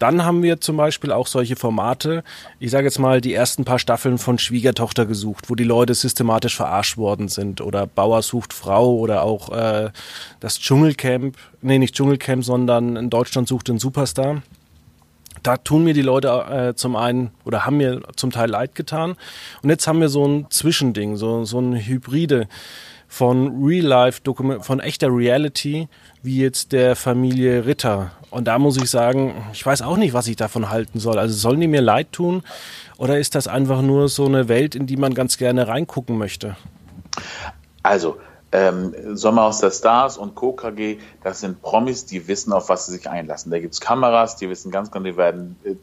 Dann 0.02 0.26
haben 0.26 0.42
wir 0.42 0.60
zum 0.60 0.78
Beispiel 0.78 1.12
auch 1.12 1.28
solche 1.28 1.56
Formate, 1.56 2.24
ich 2.60 2.72
sage 2.72 2.86
jetzt 2.86 2.98
mal 2.98 3.22
die 3.22 3.36
ersten 3.36 3.66
paar 3.66 3.78
Staffeln 3.78 4.18
von 4.18 4.40
Schwiegertochter 4.40 5.06
gesucht, 5.06 5.52
wo 5.52 5.54
die 5.54 5.64
Leute 5.64 5.94
systematisch 5.94 6.56
verarscht 6.56 6.98
worden 6.98 7.28
sind 7.28 7.62
oder 7.62 7.86
Bauer 7.86 8.24
sucht 8.24 8.52
Frau 8.52 8.96
oder 8.96 9.22
auch 9.22 9.52
äh, 9.52 9.92
das 10.40 10.60
Dschungelcamp, 10.60 11.38
nee 11.62 11.78
nicht 11.78 11.94
Dschungelcamp, 11.94 12.44
sondern 12.44 12.96
in 12.96 13.12
Deutschland 13.12 13.48
sucht 13.48 13.68
den 13.68 13.78
Superstar. 13.78 14.42
Da 15.44 15.58
tun 15.58 15.84
mir 15.84 15.94
die 15.94 16.02
Leute 16.02 16.30
äh, 16.30 16.74
zum 16.74 16.96
einen 16.96 17.30
oder 17.46 17.68
haben 17.68 17.78
mir 17.78 18.02
zum 18.16 18.32
Teil 18.32 18.50
leid 18.50 18.74
getan. 18.74 19.16
Und 19.62 19.70
jetzt 19.70 19.86
haben 19.86 20.02
wir 20.02 20.10
so 20.10 20.26
ein 20.26 20.48
Zwischending, 20.50 21.16
so, 21.16 21.46
so 21.46 21.60
ein 21.60 21.76
Hybride 21.76 22.48
von 23.12 23.62
Real 23.62 23.86
Life, 23.86 24.22
von 24.62 24.80
echter 24.80 25.10
Reality, 25.10 25.90
wie 26.24 26.40
jetzt 26.40 26.72
der 26.72 26.96
Familie 26.96 27.66
Ritter. 27.66 28.12
Und 28.30 28.48
da 28.48 28.58
muss 28.58 28.78
ich 28.78 28.90
sagen, 28.90 29.34
ich 29.52 29.66
weiß 29.66 29.82
auch 29.82 29.98
nicht, 29.98 30.14
was 30.14 30.28
ich 30.28 30.38
davon 30.38 30.70
halten 30.70 30.98
soll. 30.98 31.20
Also 31.20 31.36
sollen 31.36 31.60
die 31.60 31.68
mir 31.68 31.82
leid 31.82 32.14
tun 32.14 32.42
oder 32.98 33.20
ist 33.20 33.36
das 33.36 33.50
einfach 33.50 33.82
nur 33.82 34.08
so 34.08 34.26
eine 34.28 34.48
Welt, 34.48 34.76
in 34.76 34.88
die 34.88 34.96
man 34.96 35.14
ganz 35.14 35.38
gerne 35.38 35.68
reingucken 35.68 36.18
möchte? 36.18 36.56
Also, 37.84 38.16
ähm, 38.54 38.96
Sommerhaus 39.14 39.60
der 39.60 39.72
Stars 39.72 40.18
und 40.18 40.34
KKG, 40.34 41.00
das 41.22 41.42
sind 41.42 41.62
Promis, 41.62 42.06
die 42.06 42.30
wissen, 42.30 42.54
auf 42.54 42.70
was 42.70 42.86
sie 42.86 42.94
sich 42.94 43.10
einlassen. 43.10 43.52
Da 43.52 43.60
gibt 43.60 43.74
es 43.74 43.82
Kameras, 43.82 44.38
die 44.38 44.50
wissen 44.50 44.72
ganz 44.72 44.90
genau, 44.90 45.04
die 45.04 45.18
werden 45.18 45.58
äh, 45.66 45.76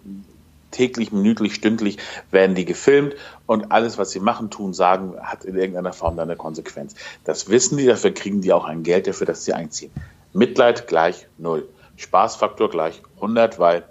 täglich, 0.70 1.12
minütlich, 1.12 1.54
stündlich 1.54 1.98
werden 2.30 2.54
die 2.54 2.64
gefilmt 2.64 3.14
und 3.46 3.72
alles, 3.72 3.98
was 3.98 4.10
sie 4.10 4.20
machen, 4.20 4.50
tun, 4.50 4.74
sagen, 4.74 5.14
hat 5.20 5.44
in 5.44 5.56
irgendeiner 5.56 5.92
Form 5.92 6.16
dann 6.16 6.28
eine 6.28 6.36
Konsequenz. 6.36 6.94
Das 7.24 7.48
wissen 7.48 7.78
die, 7.78 7.86
dafür 7.86 8.12
kriegen 8.12 8.40
die 8.40 8.52
auch 8.52 8.64
ein 8.64 8.82
Geld 8.82 9.06
dafür, 9.06 9.26
dass 9.26 9.44
sie 9.44 9.52
einziehen. 9.52 9.90
Mitleid 10.32 10.86
gleich 10.86 11.26
null. 11.38 11.68
Spaßfaktor 11.96 12.70
gleich 12.70 13.02
100, 13.16 13.58
weil 13.58 13.84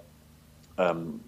ähm, 0.78 1.20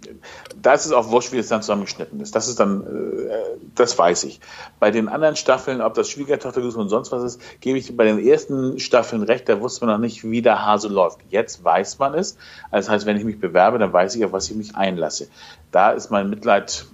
da 0.62 0.74
ist 0.74 0.86
es 0.86 0.92
auch 0.92 1.10
wurscht, 1.10 1.32
wie 1.32 1.38
es 1.38 1.48
dann 1.48 1.60
zusammengeschnitten 1.60 2.20
ist. 2.20 2.36
Das 2.36 2.46
ist 2.46 2.60
dann, 2.60 2.82
äh, 2.82 3.58
das 3.74 3.98
weiß 3.98 4.24
ich. 4.24 4.40
Bei 4.78 4.92
den 4.92 5.08
anderen 5.08 5.34
Staffeln, 5.34 5.80
ob 5.80 5.94
das 5.94 6.08
Schwiegertochter 6.08 6.62
und 6.62 6.88
sonst 6.88 7.10
was 7.10 7.24
ist, 7.24 7.60
gebe 7.60 7.76
ich 7.76 7.96
bei 7.96 8.04
den 8.04 8.24
ersten 8.24 8.78
Staffeln 8.78 9.22
recht, 9.22 9.48
da 9.48 9.60
wusste 9.60 9.84
man 9.84 9.94
noch 9.94 10.00
nicht, 10.00 10.22
wie 10.22 10.40
der 10.40 10.64
Hase 10.64 10.88
läuft. 10.88 11.18
Jetzt 11.30 11.64
weiß 11.64 11.98
man 11.98 12.14
es. 12.14 12.36
Also 12.70 12.86
das 12.86 12.88
heißt, 12.94 13.06
wenn 13.06 13.16
ich 13.16 13.24
mich 13.24 13.40
bewerbe, 13.40 13.78
dann 13.78 13.92
weiß 13.92 14.14
ich, 14.14 14.24
auf 14.24 14.32
was 14.32 14.48
ich 14.48 14.56
mich 14.56 14.76
einlasse. 14.76 15.28
Da 15.72 15.90
ist 15.90 16.10
mein 16.10 16.30
Mitleid 16.30 16.86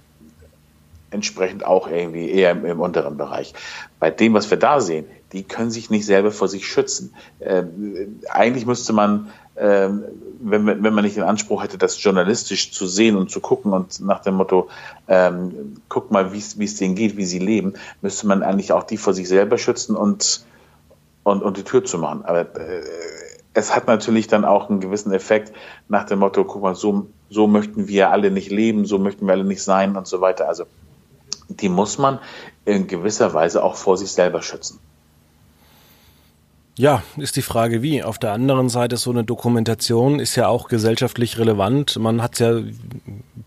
entsprechend 1.11 1.63
auch 1.63 1.87
irgendwie 1.87 2.29
eher 2.31 2.51
im, 2.51 2.65
im 2.65 2.79
unteren 2.79 3.17
Bereich. 3.17 3.53
Bei 3.99 4.09
dem, 4.09 4.33
was 4.33 4.49
wir 4.49 4.57
da 4.57 4.81
sehen, 4.81 5.05
die 5.31 5.43
können 5.43 5.71
sich 5.71 5.89
nicht 5.89 6.05
selber 6.05 6.31
vor 6.31 6.47
sich 6.47 6.67
schützen. 6.67 7.13
Äh, 7.39 7.63
eigentlich 8.29 8.65
müsste 8.65 8.93
man 8.93 9.31
ähm, 9.57 10.03
wenn, 10.39 10.65
wenn 10.65 10.93
man 10.93 11.03
nicht 11.03 11.15
den 11.15 11.23
Anspruch 11.23 11.63
hätte, 11.63 11.77
das 11.77 12.01
journalistisch 12.01 12.71
zu 12.71 12.87
sehen 12.87 13.15
und 13.15 13.31
zu 13.31 13.39
gucken 13.39 13.73
und 13.73 13.99
nach 13.99 14.19
dem 14.19 14.35
Motto, 14.35 14.69
ähm, 15.07 15.77
guck 15.89 16.11
mal, 16.11 16.33
wie 16.33 16.37
es 16.37 16.75
denen 16.75 16.95
geht, 16.95 17.17
wie 17.17 17.25
sie 17.25 17.39
leben, 17.39 17.73
müsste 18.01 18.27
man 18.27 18.43
eigentlich 18.43 18.71
auch 18.71 18.83
die 18.83 18.97
vor 18.97 19.13
sich 19.13 19.27
selber 19.27 19.57
schützen 19.57 19.95
und, 19.95 20.45
und, 21.23 21.43
und 21.43 21.57
die 21.57 21.63
Tür 21.63 21.83
zu 21.83 21.97
machen. 21.97 22.23
Aber 22.25 22.41
äh, 22.41 22.83
es 23.53 23.75
hat 23.75 23.87
natürlich 23.87 24.27
dann 24.27 24.45
auch 24.45 24.69
einen 24.69 24.79
gewissen 24.79 25.11
Effekt 25.11 25.51
nach 25.87 26.05
dem 26.05 26.19
Motto, 26.19 26.45
guck 26.45 26.61
mal, 26.61 26.75
so, 26.75 27.07
so 27.29 27.47
möchten 27.47 27.87
wir 27.87 28.11
alle 28.11 28.31
nicht 28.31 28.51
leben, 28.51 28.85
so 28.85 28.99
möchten 28.99 29.25
wir 29.25 29.33
alle 29.33 29.43
nicht 29.43 29.63
sein 29.63 29.95
und 29.95 30.07
so 30.07 30.21
weiter. 30.21 30.47
Also 30.47 30.65
die 31.49 31.69
muss 31.69 31.97
man 31.97 32.19
in 32.65 32.87
gewisser 32.87 33.33
Weise 33.33 33.63
auch 33.63 33.75
vor 33.75 33.97
sich 33.97 34.11
selber 34.11 34.41
schützen. 34.41 34.79
Ja, 36.77 37.01
ist 37.17 37.35
die 37.35 37.41
Frage 37.41 37.81
wie. 37.81 38.03
Auf 38.03 38.19
der 38.19 38.33
anderen 38.33 38.69
Seite 38.69 38.97
so 38.97 39.09
eine 39.09 39.23
Dokumentation 39.23 40.19
ist 40.19 40.35
ja 40.35 40.47
auch 40.47 40.67
gesellschaftlich 40.67 41.39
relevant. 41.39 41.97
Man 41.97 42.21
hat 42.21 42.39
ja, 42.39 42.61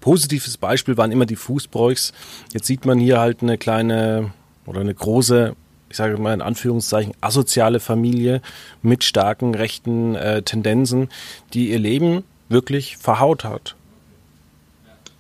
positives 0.01 0.59
Beispiel 0.59 0.97
waren 0.97 1.13
immer 1.13 1.27
die 1.27 1.37
Fußbräuchs. 1.37 2.13
Jetzt 2.53 2.67
sieht 2.67 2.85
man 2.87 2.99
hier 2.99 3.21
halt 3.21 3.41
eine 3.43 3.57
kleine 3.57 4.33
oder 4.67 4.81
eine 4.81 4.93
große, 4.93 5.55
ich 5.89 5.97
sage 5.97 6.19
mal 6.19 6.35
in 6.35 6.43
Anführungszeichen, 6.43 7.15
asoziale 7.21 7.79
Familie 7.79 8.43
mit 8.83 9.05
starken 9.05 9.55
rechten 9.55 10.17
äh, 10.17 10.43
Tendenzen, 10.43 11.09
die 11.55 11.71
ihr 11.71 11.79
Leben 11.79 12.25
wirklich 12.49 12.97
verhaut 12.97 13.45
hat. 13.45 13.77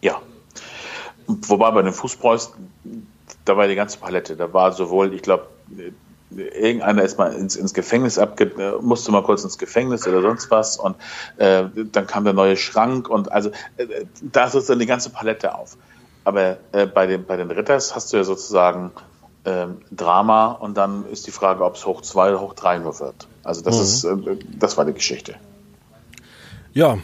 Ja. 0.03 0.21
Wobei 1.29 1.71
bei 1.71 1.83
den 1.83 1.93
Fußbräuchs, 1.93 2.55
da 3.45 3.57
war 3.57 3.69
die 3.69 3.77
ganze 3.77 3.99
Palette. 3.99 4.35
Da 4.35 4.53
war 4.53 4.73
sowohl, 4.73 5.15
ich 5.15 5.23
glaube, 5.23 5.47
irgendeiner 6.31 7.03
ist 7.03 7.19
mal 7.19 7.33
ins, 7.33 7.57
ins 7.57 7.75
Gefängnis 7.75 8.19
abge 8.19 8.45
äh, 8.45 8.81
musste 8.81 9.11
mal 9.11 9.23
kurz 9.23 9.45
ins 9.45 9.59
Gefängnis 9.59 10.07
oder 10.07 10.23
sonst 10.23 10.51
was 10.51 10.77
und 10.77 10.97
äh, 11.39 11.65
dann 11.93 12.07
kam 12.07 12.25
der 12.25 12.33
neue 12.33 12.57
Schrank 12.57 13.09
und 13.09 13.33
also 13.33 13.51
äh, 13.77 14.05
da 14.21 14.47
ist 14.47 14.53
sozusagen 14.53 14.81
die 14.81 14.87
ganze 14.87 15.11
Palette 15.11 15.55
auf. 15.55 15.77
Aber 16.25 16.59
äh, 16.73 16.87
bei 16.87 17.07
den 17.07 17.25
bei 17.25 17.37
den 17.37 17.51
Ritters 17.51 17.95
hast 17.95 18.13
du 18.13 18.19
ja 18.19 18.25
sozusagen 18.25 18.93
ähm, 19.45 19.79
Drama 19.91 20.53
und 20.53 20.77
dann 20.77 21.07
ist 21.07 21.27
die 21.27 21.31
Frage, 21.31 21.65
ob 21.65 21.77
es 21.77 21.87
hoch 21.87 22.03
zwei 22.03 22.31
oder 22.31 22.41
hoch 22.41 22.55
drei 22.55 22.79
nur 22.79 22.99
wird. 23.01 23.27
Also 23.43 23.63
das 23.63 23.77
mhm. 23.77 23.83
ist 23.83 24.05
äh, 24.05 24.37
das 24.59 24.77
war 24.77 24.85
die 24.85 24.93
Geschichte. 24.93 25.35
Ja, 26.73 26.99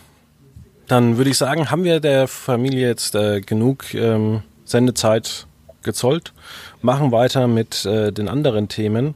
dann 0.86 1.16
würde 1.16 1.30
ich 1.30 1.38
sagen, 1.38 1.70
haben 1.70 1.82
wir 1.82 1.98
der 1.98 2.28
Familie 2.28 2.86
jetzt 2.86 3.14
äh, 3.16 3.40
genug 3.40 3.92
ähm, 3.94 4.42
Sendezeit 4.64 5.46
gezollt 5.86 6.34
machen 6.82 7.12
weiter 7.12 7.46
mit 7.46 7.86
äh, 7.86 8.12
den 8.12 8.28
anderen 8.28 8.68
Themen. 8.68 9.14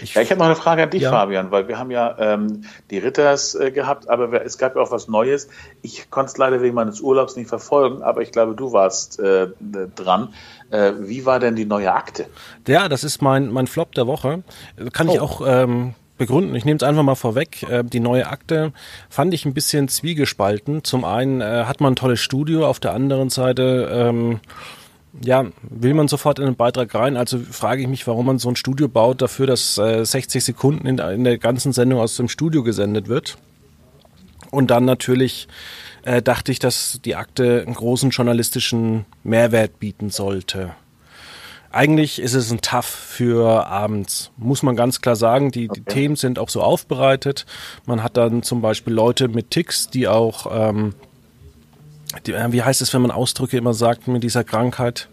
Ich, 0.00 0.14
ja, 0.14 0.22
ich 0.22 0.30
habe 0.30 0.38
noch 0.38 0.46
eine 0.46 0.56
Frage 0.56 0.84
an 0.84 0.90
dich, 0.90 1.02
ja. 1.02 1.10
Fabian, 1.10 1.50
weil 1.50 1.68
wir 1.68 1.78
haben 1.78 1.90
ja 1.90 2.16
ähm, 2.18 2.62
die 2.90 2.98
Ritters 2.98 3.54
äh, 3.54 3.72
gehabt, 3.72 4.08
aber 4.08 4.44
es 4.44 4.56
gab 4.56 4.76
ja 4.76 4.82
auch 4.82 4.90
was 4.90 5.08
Neues. 5.08 5.48
Ich 5.82 6.10
konnte 6.10 6.30
es 6.30 6.38
leider 6.38 6.62
wegen 6.62 6.74
meines 6.74 7.00
Urlaubs 7.00 7.36
nicht 7.36 7.48
verfolgen, 7.48 8.02
aber 8.02 8.22
ich 8.22 8.32
glaube, 8.32 8.54
du 8.54 8.72
warst 8.72 9.18
äh, 9.18 9.48
dran. 9.96 10.32
Äh, 10.70 10.92
wie 11.00 11.26
war 11.26 11.40
denn 11.40 11.56
die 11.56 11.66
neue 11.66 11.92
Akte? 11.92 12.26
Ja, 12.66 12.88
das 12.88 13.04
ist 13.04 13.20
mein, 13.20 13.52
mein 13.52 13.66
Flop 13.66 13.92
der 13.94 14.06
Woche. 14.06 14.42
Kann 14.92 15.08
oh. 15.08 15.12
ich 15.12 15.20
auch 15.20 15.42
ähm, 15.44 15.94
begründen. 16.20 16.54
Ich 16.54 16.64
nehme 16.64 16.76
es 16.76 16.82
einfach 16.82 17.02
mal 17.02 17.16
vorweg. 17.16 17.64
Äh, 17.64 17.82
die 17.82 17.98
neue 17.98 18.28
Akte 18.28 18.72
fand 19.08 19.34
ich 19.34 19.46
ein 19.46 19.54
bisschen 19.54 19.88
zwiegespalten. 19.88 20.84
Zum 20.84 21.04
einen 21.04 21.40
äh, 21.40 21.64
hat 21.64 21.80
man 21.80 21.94
ein 21.94 21.96
tolles 21.96 22.20
Studio, 22.20 22.66
auf 22.66 22.78
der 22.78 22.92
anderen 22.92 23.30
Seite 23.30 23.88
ähm, 23.90 24.40
ja, 25.22 25.46
will 25.62 25.94
man 25.94 26.08
sofort 26.08 26.38
in 26.38 26.46
den 26.46 26.56
Beitrag 26.56 26.94
rein? 26.94 27.16
Also 27.16 27.38
frage 27.38 27.82
ich 27.82 27.88
mich, 27.88 28.06
warum 28.06 28.26
man 28.26 28.38
so 28.38 28.48
ein 28.48 28.56
Studio 28.56 28.88
baut 28.88 29.20
dafür, 29.22 29.46
dass 29.46 29.76
äh, 29.78 30.04
60 30.04 30.44
Sekunden 30.44 30.86
in, 30.86 30.98
in, 30.98 31.24
der 31.24 31.38
ganzen 31.38 31.72
Sendung 31.72 32.00
aus 32.00 32.16
dem 32.16 32.28
Studio 32.28 32.62
gesendet 32.62 33.08
wird. 33.08 33.36
Und 34.50 34.70
dann 34.70 34.84
natürlich 34.84 35.48
äh, 36.02 36.22
dachte 36.22 36.52
ich, 36.52 36.58
dass 36.58 37.00
die 37.04 37.16
Akte 37.16 37.62
einen 37.66 37.74
großen 37.74 38.10
journalistischen 38.10 39.04
Mehrwert 39.22 39.78
bieten 39.78 40.10
sollte. 40.10 40.74
Eigentlich 41.72 42.20
ist 42.20 42.34
es 42.34 42.50
ein 42.50 42.60
Tough 42.62 42.86
für 42.86 43.66
abends, 43.66 44.32
muss 44.36 44.64
man 44.64 44.74
ganz 44.74 45.00
klar 45.00 45.14
sagen. 45.14 45.52
Die, 45.52 45.70
okay. 45.70 45.80
die 45.80 45.92
Themen 45.92 46.16
sind 46.16 46.40
auch 46.40 46.48
so 46.48 46.62
aufbereitet. 46.62 47.46
Man 47.86 48.02
hat 48.02 48.16
dann 48.16 48.42
zum 48.42 48.60
Beispiel 48.60 48.92
Leute 48.92 49.28
mit 49.28 49.50
Ticks, 49.50 49.88
die 49.88 50.08
auch 50.08 50.46
ähm, 50.50 50.94
die, 52.26 52.32
äh, 52.32 52.52
wie 52.52 52.62
heißt 52.62 52.80
es, 52.80 52.92
wenn 52.94 53.02
man 53.02 53.10
Ausdrücke 53.10 53.56
immer 53.56 53.74
sagt 53.74 54.08
mit 54.08 54.22
dieser 54.22 54.44
Krankheit? 54.44 55.08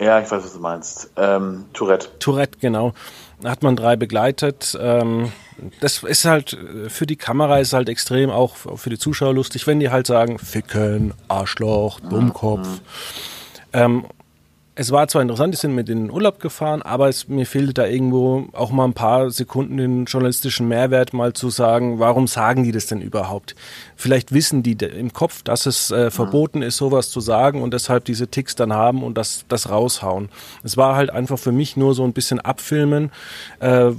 Ja, 0.00 0.20
ich 0.20 0.30
weiß, 0.30 0.44
was 0.44 0.52
du 0.52 0.58
meinst. 0.58 1.10
Ähm, 1.16 1.66
Tourette. 1.72 2.08
Tourette, 2.18 2.58
genau. 2.60 2.92
Da 3.40 3.50
hat 3.50 3.62
man 3.62 3.76
drei 3.76 3.96
begleitet. 3.96 4.76
Ähm, 4.80 5.32
das 5.80 6.02
ist 6.02 6.24
halt 6.24 6.58
für 6.88 7.06
die 7.06 7.16
Kamera 7.16 7.58
ist 7.58 7.72
halt 7.72 7.88
extrem 7.88 8.30
auch 8.30 8.56
für 8.56 8.90
die 8.90 8.98
Zuschauer 8.98 9.34
lustig, 9.34 9.66
wenn 9.66 9.80
die 9.80 9.90
halt 9.90 10.06
sagen, 10.06 10.38
Ficken, 10.38 11.14
Arschloch, 11.28 12.00
Dummkopf. 12.00 12.66
Mhm. 12.66 12.80
Ähm, 13.72 14.06
es 14.76 14.90
war 14.90 15.06
zwar 15.06 15.22
interessant, 15.22 15.54
die 15.54 15.58
sind 15.58 15.74
mit 15.74 15.88
in 15.88 16.06
den 16.06 16.10
Urlaub 16.10 16.40
gefahren, 16.40 16.82
aber 16.82 17.08
es, 17.08 17.28
mir 17.28 17.46
fehlte 17.46 17.74
da 17.74 17.86
irgendwo 17.86 18.48
auch 18.52 18.72
mal 18.72 18.84
ein 18.84 18.92
paar 18.92 19.30
Sekunden 19.30 19.76
den 19.76 20.04
journalistischen 20.06 20.66
Mehrwert, 20.66 21.12
mal 21.12 21.32
zu 21.32 21.48
sagen, 21.48 22.00
warum 22.00 22.26
sagen 22.26 22.64
die 22.64 22.72
das 22.72 22.86
denn 22.86 23.00
überhaupt? 23.00 23.54
Vielleicht 23.94 24.32
wissen 24.32 24.64
die 24.64 24.72
im 24.72 25.12
Kopf, 25.12 25.44
dass 25.44 25.66
es 25.66 25.92
äh, 25.92 26.10
verboten 26.10 26.62
ist, 26.62 26.76
sowas 26.76 27.10
zu 27.10 27.20
sagen 27.20 27.62
und 27.62 27.72
deshalb 27.72 28.04
diese 28.04 28.26
Ticks 28.26 28.56
dann 28.56 28.72
haben 28.72 29.04
und 29.04 29.16
das, 29.16 29.44
das 29.48 29.70
raushauen. 29.70 30.28
Es 30.64 30.76
war 30.76 30.96
halt 30.96 31.10
einfach 31.10 31.38
für 31.38 31.52
mich 31.52 31.76
nur 31.76 31.94
so 31.94 32.02
ein 32.02 32.12
bisschen 32.12 32.40
abfilmen, 32.40 33.12
äh, 33.60 33.92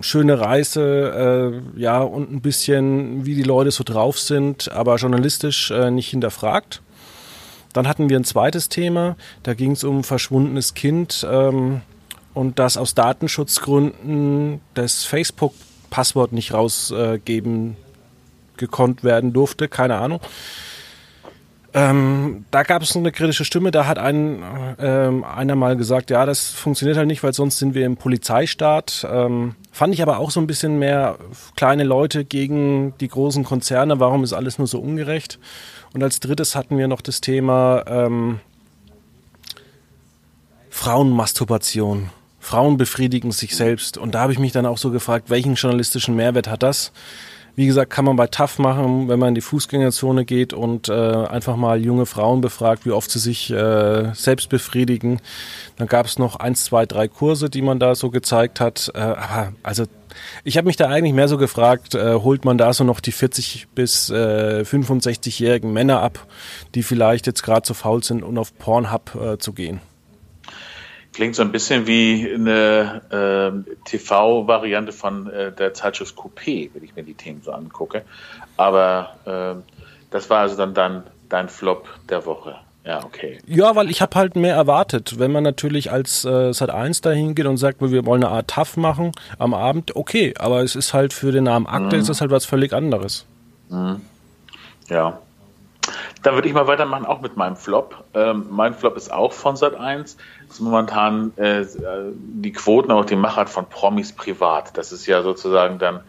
schöne 0.00 0.40
Reise, 0.40 1.62
äh, 1.76 1.80
ja, 1.80 2.00
und 2.02 2.32
ein 2.32 2.40
bisschen, 2.40 3.26
wie 3.26 3.36
die 3.36 3.44
Leute 3.44 3.70
so 3.70 3.84
drauf 3.84 4.18
sind, 4.18 4.72
aber 4.72 4.96
journalistisch 4.96 5.70
äh, 5.70 5.92
nicht 5.92 6.08
hinterfragt. 6.08 6.82
Dann 7.76 7.86
hatten 7.86 8.08
wir 8.08 8.18
ein 8.18 8.24
zweites 8.24 8.70
Thema, 8.70 9.16
da 9.42 9.52
ging 9.52 9.72
es 9.72 9.84
um 9.84 10.02
verschwundenes 10.02 10.72
Kind 10.72 11.26
ähm, 11.30 11.82
und 12.32 12.58
das 12.58 12.78
aus 12.78 12.94
Datenschutzgründen 12.94 14.62
das 14.72 15.04
Facebook-Passwort 15.04 16.32
nicht 16.32 16.54
rausgeben 16.54 17.76
gekonnt 18.56 19.04
werden 19.04 19.34
durfte, 19.34 19.68
keine 19.68 19.96
Ahnung. 19.96 20.20
Ähm, 21.74 22.46
da 22.50 22.62
gab 22.62 22.80
es 22.80 22.96
eine 22.96 23.12
kritische 23.12 23.44
Stimme, 23.44 23.70
da 23.70 23.86
hat 23.86 23.98
ein, 23.98 24.42
ähm, 24.78 25.24
einer 25.24 25.56
mal 25.56 25.76
gesagt, 25.76 26.08
ja, 26.08 26.24
das 26.24 26.48
funktioniert 26.48 26.96
halt 26.96 27.06
nicht, 27.06 27.22
weil 27.22 27.34
sonst 27.34 27.58
sind 27.58 27.74
wir 27.74 27.84
im 27.84 27.98
Polizeistaat. 27.98 29.06
Ähm, 29.12 29.54
fand 29.70 29.92
ich 29.92 30.00
aber 30.00 30.18
auch 30.18 30.30
so 30.30 30.40
ein 30.40 30.46
bisschen 30.46 30.78
mehr 30.78 31.18
kleine 31.54 31.84
Leute 31.84 32.24
gegen 32.24 32.94
die 33.00 33.08
großen 33.08 33.44
Konzerne, 33.44 34.00
warum 34.00 34.24
ist 34.24 34.32
alles 34.32 34.56
nur 34.56 34.66
so 34.66 34.80
ungerecht? 34.80 35.38
Und 35.92 36.02
als 36.02 36.20
drittes 36.20 36.54
hatten 36.54 36.78
wir 36.78 36.88
noch 36.88 37.00
das 37.00 37.20
Thema 37.20 37.84
ähm, 37.86 38.40
Frauenmasturbation. 40.70 42.10
Frauen 42.38 42.76
befriedigen 42.76 43.32
sich 43.32 43.56
selbst. 43.56 43.98
Und 43.98 44.14
da 44.14 44.20
habe 44.20 44.32
ich 44.32 44.38
mich 44.38 44.52
dann 44.52 44.66
auch 44.66 44.78
so 44.78 44.90
gefragt, 44.90 45.30
welchen 45.30 45.54
journalistischen 45.54 46.14
Mehrwert 46.14 46.48
hat 46.48 46.62
das? 46.62 46.92
Wie 47.56 47.66
gesagt, 47.66 47.90
kann 47.90 48.04
man 48.04 48.16
bei 48.16 48.26
TAF 48.26 48.58
machen, 48.58 49.08
wenn 49.08 49.18
man 49.18 49.30
in 49.30 49.34
die 49.34 49.40
Fußgängerzone 49.40 50.26
geht 50.26 50.52
und 50.52 50.90
äh, 50.90 50.92
einfach 50.92 51.56
mal 51.56 51.82
junge 51.82 52.04
Frauen 52.04 52.42
befragt, 52.42 52.84
wie 52.84 52.90
oft 52.90 53.10
sie 53.10 53.18
sich 53.18 53.50
äh, 53.50 54.12
selbst 54.12 54.50
befriedigen. 54.50 55.22
Dann 55.76 55.88
gab 55.88 56.04
es 56.04 56.18
noch 56.18 56.36
eins, 56.36 56.64
zwei, 56.64 56.84
drei 56.84 57.08
Kurse, 57.08 57.48
die 57.48 57.62
man 57.62 57.80
da 57.80 57.94
so 57.94 58.10
gezeigt 58.10 58.60
hat. 58.60 58.92
Äh, 58.94 59.14
also 59.62 59.84
ich 60.44 60.58
habe 60.58 60.66
mich 60.66 60.76
da 60.76 60.88
eigentlich 60.88 61.14
mehr 61.14 61.28
so 61.28 61.38
gefragt, 61.38 61.94
äh, 61.94 62.14
holt 62.16 62.44
man 62.44 62.58
da 62.58 62.74
so 62.74 62.84
noch 62.84 63.00
die 63.00 63.12
40 63.12 63.68
bis 63.74 64.10
äh, 64.10 64.60
65-jährigen 64.60 65.72
Männer 65.72 66.02
ab, 66.02 66.26
die 66.74 66.82
vielleicht 66.82 67.26
jetzt 67.26 67.42
gerade 67.42 67.62
zu 67.62 67.72
faul 67.72 68.04
sind, 68.04 68.22
um 68.22 68.36
auf 68.36 68.56
Pornhub 68.58 69.14
äh, 69.14 69.38
zu 69.38 69.54
gehen? 69.54 69.80
Klingt 71.16 71.34
so 71.34 71.40
ein 71.40 71.50
bisschen 71.50 71.86
wie 71.86 72.30
eine 72.30 73.00
äh, 73.10 73.72
TV-Variante 73.86 74.92
von 74.92 75.30
äh, 75.30 75.50
der 75.50 75.72
Zeitschrift 75.72 76.14
Coupé, 76.14 76.68
wenn 76.74 76.84
ich 76.84 76.94
mir 76.94 77.04
die 77.04 77.14
Themen 77.14 77.40
so 77.42 77.52
angucke. 77.52 78.04
Aber 78.58 79.16
äh, 79.24 79.54
das 80.10 80.28
war 80.28 80.40
also 80.40 80.56
dann, 80.56 80.74
dann 80.74 81.04
dein 81.30 81.48
Flop 81.48 81.88
der 82.10 82.26
Woche. 82.26 82.56
Ja, 82.84 83.02
okay. 83.02 83.38
Ja, 83.46 83.74
weil 83.74 83.88
ich 83.88 84.02
habe 84.02 84.14
halt 84.14 84.36
mehr 84.36 84.54
erwartet. 84.54 85.18
Wenn 85.18 85.32
man 85.32 85.42
natürlich 85.42 85.90
als 85.90 86.26
äh, 86.26 86.52
Sat 86.52 86.68
1 86.68 87.00
dahin 87.00 87.34
geht 87.34 87.46
und 87.46 87.56
sagt, 87.56 87.80
wir 87.80 88.04
wollen 88.04 88.22
eine 88.22 88.34
Art 88.34 88.48
TAF 88.48 88.76
machen 88.76 89.12
am 89.38 89.54
Abend, 89.54 89.96
okay, 89.96 90.34
aber 90.38 90.62
es 90.62 90.76
ist 90.76 90.92
halt 90.92 91.14
für 91.14 91.32
den 91.32 91.44
Namen 91.44 91.66
Akte 91.66 91.96
mhm. 91.96 92.02
ist 92.02 92.10
es 92.10 92.20
halt 92.20 92.30
was 92.30 92.44
völlig 92.44 92.74
anderes. 92.74 93.24
Mhm. 93.70 94.02
Ja. 94.90 95.18
Dann 96.26 96.34
würde 96.34 96.48
ich 96.48 96.54
mal 96.54 96.66
weitermachen, 96.66 97.06
auch 97.06 97.20
mit 97.20 97.36
meinem 97.36 97.54
Flop. 97.54 98.02
Ähm, 98.12 98.46
mein 98.50 98.74
Flop 98.74 98.96
ist 98.96 99.12
auch 99.12 99.32
von 99.32 99.54
Sat 99.54 99.76
1. 99.76 100.16
Das 100.48 100.56
ist 100.56 100.60
momentan 100.60 101.32
äh, 101.36 101.64
die 102.16 102.50
Quoten, 102.50 102.90
auch 102.90 103.04
die 103.04 103.14
Machart 103.14 103.48
von 103.48 103.68
Promis 103.68 104.12
privat. 104.12 104.76
Das 104.76 104.90
ist 104.90 105.06
ja 105.06 105.22
sozusagen 105.22 105.78
dann 105.78 106.00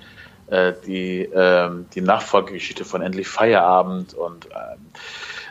äh, 0.48 0.74
die, 0.88 1.20
äh, 1.22 1.70
die 1.94 2.02
Nachfolgegeschichte 2.02 2.84
von 2.84 3.04
Endlich 3.04 3.28
Feierabend 3.28 4.16
und 4.16 4.50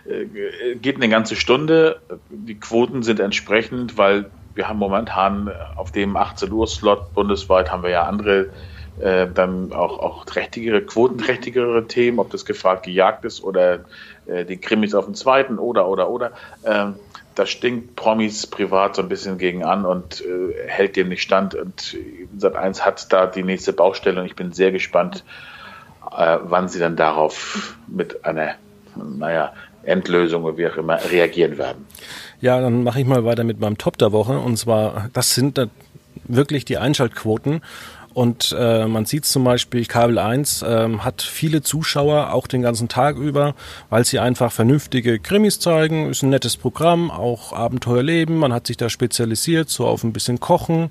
ähm, 0.05 0.31
äh, 0.35 0.74
geht 0.74 0.96
eine 0.96 1.11
ganze 1.11 1.37
Stunde. 1.37 2.00
Die 2.29 2.59
Quoten 2.59 3.05
sind 3.05 3.20
entsprechend, 3.20 3.96
weil 3.96 4.33
wir 4.57 4.68
haben 4.68 4.81
momentan 4.81 5.48
auf 5.76 5.92
dem 5.92 6.16
18 6.16 6.50
Uhr 6.50 6.66
Slot 6.66 7.14
bundesweit 7.14 7.70
haben 7.70 7.85
wir 7.85 7.90
ja 7.90 8.02
andere 8.02 8.48
äh, 9.00 9.26
dann 9.32 9.72
auch, 9.72 9.98
auch 9.98 10.24
trächtigere, 10.24 10.82
quotenträchtigere 10.82 11.87
Themen, 11.87 12.18
ob 12.18 12.30
das 12.30 12.44
gefragt 12.44 12.85
gejagt 12.85 13.24
ist 13.24 13.42
oder 13.42 13.80
äh, 14.26 14.44
die 14.44 14.56
Krimis 14.56 14.94
auf 14.94 15.04
dem 15.04 15.14
zweiten 15.14 15.59
oder, 15.59 15.88
oder, 15.88 16.09
oder. 16.09 16.32
Ähm, 16.64 16.94
da 17.35 17.44
stinkt 17.44 17.96
Promis 17.96 18.46
privat 18.46 18.96
so 18.96 19.02
ein 19.02 19.09
bisschen 19.09 19.37
gegen 19.37 19.62
an 19.62 19.85
und 19.85 20.22
äh, 20.22 20.68
hält 20.68 20.96
dem 20.96 21.11
nicht 21.11 21.22
stand. 21.22 21.54
Und 21.54 21.96
Sat1 22.38 22.80
hat 22.80 23.12
da 23.12 23.26
die 23.26 23.42
nächste 23.42 23.72
Baustelle 23.72 24.20
und 24.20 24.26
ich 24.26 24.37
bin 24.37 24.52
sehr 24.52 24.72
gespannt, 24.72 25.22
äh, 26.16 26.38
wann 26.42 26.68
sie 26.68 26.78
dann 26.78 26.96
darauf 26.96 27.76
mit 27.87 28.24
einer, 28.24 28.54
naja, 28.94 29.52
Endlösung 29.82 30.44
oder 30.44 30.56
wie 30.56 30.66
auch 30.66 30.76
immer 30.76 30.98
reagieren 31.11 31.59
werden. 31.59 31.87
Ja, 32.40 32.61
dann 32.61 32.82
mache 32.82 33.00
ich 33.00 33.06
mal 33.06 33.24
weiter 33.24 33.44
mit 33.44 33.61
meinem 33.61 33.78
Top 33.78 33.98
der 33.98 34.12
Woche. 34.12 34.38
Und 34.38 34.56
zwar, 34.56 35.11
das 35.12 35.35
sind 35.35 35.61
wirklich 36.24 36.64
die 36.64 36.78
Einschaltquoten. 36.78 37.61
Und 38.16 38.57
äh, 38.59 38.87
man 38.87 39.05
sieht 39.05 39.26
zum 39.26 39.44
Beispiel, 39.44 39.85
Kabel 39.85 40.18
1 40.18 40.64
ähm, 40.66 41.05
hat 41.05 41.20
viele 41.20 41.61
Zuschauer, 41.61 42.33
auch 42.33 42.46
den 42.46 42.62
ganzen 42.62 42.88
Tag 42.88 43.18
über, 43.18 43.55
weil 43.90 44.07
sie 44.07 44.20
einfach 44.20 44.52
vernünftige 44.52 45.18
Krimis 45.18 45.61
zeigen. 45.61 46.09
Ist 46.09 46.22
ein 46.22 46.31
nettes 46.31 46.57
Programm, 46.57 47.11
auch 47.11 47.52
Abenteuerleben. 47.52 48.38
Man 48.38 48.55
hat 48.55 48.68
sich 48.68 48.79
da 48.79 48.88
spezialisiert, 48.88 49.68
so 49.68 49.87
auf 49.87 50.02
ein 50.02 50.14
bisschen 50.14 50.40
Kochen. 50.40 50.88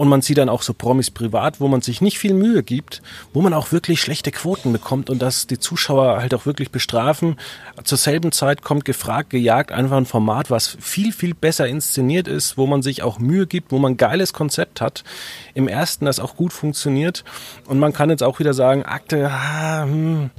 Und 0.00 0.08
man 0.08 0.22
sieht 0.22 0.38
dann 0.38 0.48
auch 0.48 0.62
so 0.62 0.72
Promis 0.72 1.10
privat, 1.10 1.60
wo 1.60 1.68
man 1.68 1.82
sich 1.82 2.00
nicht 2.00 2.18
viel 2.18 2.32
Mühe 2.32 2.62
gibt, 2.62 3.02
wo 3.34 3.42
man 3.42 3.52
auch 3.52 3.70
wirklich 3.70 4.00
schlechte 4.00 4.30
Quoten 4.30 4.72
bekommt 4.72 5.10
und 5.10 5.20
dass 5.20 5.46
die 5.46 5.58
Zuschauer 5.58 6.22
halt 6.22 6.32
auch 6.32 6.46
wirklich 6.46 6.70
bestrafen. 6.70 7.36
Zur 7.84 7.98
selben 7.98 8.32
Zeit 8.32 8.62
kommt 8.62 8.86
gefragt, 8.86 9.28
gejagt, 9.28 9.72
einfach 9.72 9.98
ein 9.98 10.06
Format, 10.06 10.50
was 10.50 10.78
viel, 10.80 11.12
viel 11.12 11.34
besser 11.34 11.66
inszeniert 11.68 12.28
ist, 12.28 12.56
wo 12.56 12.66
man 12.66 12.80
sich 12.80 13.02
auch 13.02 13.18
Mühe 13.18 13.46
gibt, 13.46 13.72
wo 13.72 13.78
man 13.78 13.92
ein 13.92 13.96
geiles 13.98 14.32
Konzept 14.32 14.80
hat. 14.80 15.04
Im 15.52 15.68
ersten, 15.68 16.06
das 16.06 16.18
auch 16.18 16.34
gut 16.34 16.54
funktioniert. 16.54 17.22
Und 17.66 17.78
man 17.78 17.92
kann 17.92 18.08
jetzt 18.08 18.22
auch 18.22 18.38
wieder 18.38 18.54
sagen, 18.54 18.86
Akte, 18.86 19.30
ah, 19.30 19.82
hm, 19.82 20.30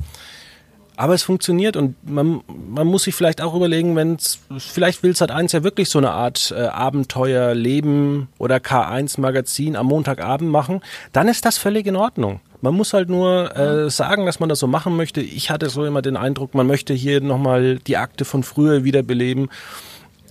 aber 0.97 1.13
es 1.13 1.23
funktioniert 1.23 1.77
und 1.77 1.95
man, 2.07 2.41
man 2.47 2.87
muss 2.87 3.03
sich 3.03 3.15
vielleicht 3.15 3.41
auch 3.41 3.55
überlegen, 3.55 3.95
wenn 3.95 4.15
es, 4.15 4.39
vielleicht 4.57 5.03
will 5.03 5.15
Sat 5.15 5.31
1 5.31 5.51
ja 5.51 5.63
wirklich 5.63 5.89
so 5.89 5.99
eine 5.99 6.11
Art 6.11 6.53
äh, 6.55 6.61
Abenteuer, 6.61 7.53
Leben 7.53 8.27
oder 8.37 8.57
K1 8.57 9.19
Magazin 9.19 9.75
am 9.75 9.87
Montagabend 9.87 10.51
machen, 10.51 10.81
dann 11.13 11.27
ist 11.27 11.45
das 11.45 11.57
völlig 11.57 11.87
in 11.87 11.95
Ordnung. 11.95 12.39
Man 12.61 12.75
muss 12.75 12.93
halt 12.93 13.09
nur 13.09 13.55
äh, 13.57 13.89
sagen, 13.89 14.25
dass 14.27 14.39
man 14.39 14.49
das 14.49 14.59
so 14.59 14.67
machen 14.67 14.95
möchte. 14.95 15.21
Ich 15.21 15.49
hatte 15.49 15.69
so 15.69 15.83
immer 15.83 16.03
den 16.03 16.15
Eindruck, 16.15 16.53
man 16.53 16.67
möchte 16.67 16.93
hier 16.93 17.19
nochmal 17.19 17.79
die 17.79 17.97
Akte 17.97 18.23
von 18.23 18.43
früher 18.43 18.83
wiederbeleben. 18.83 19.49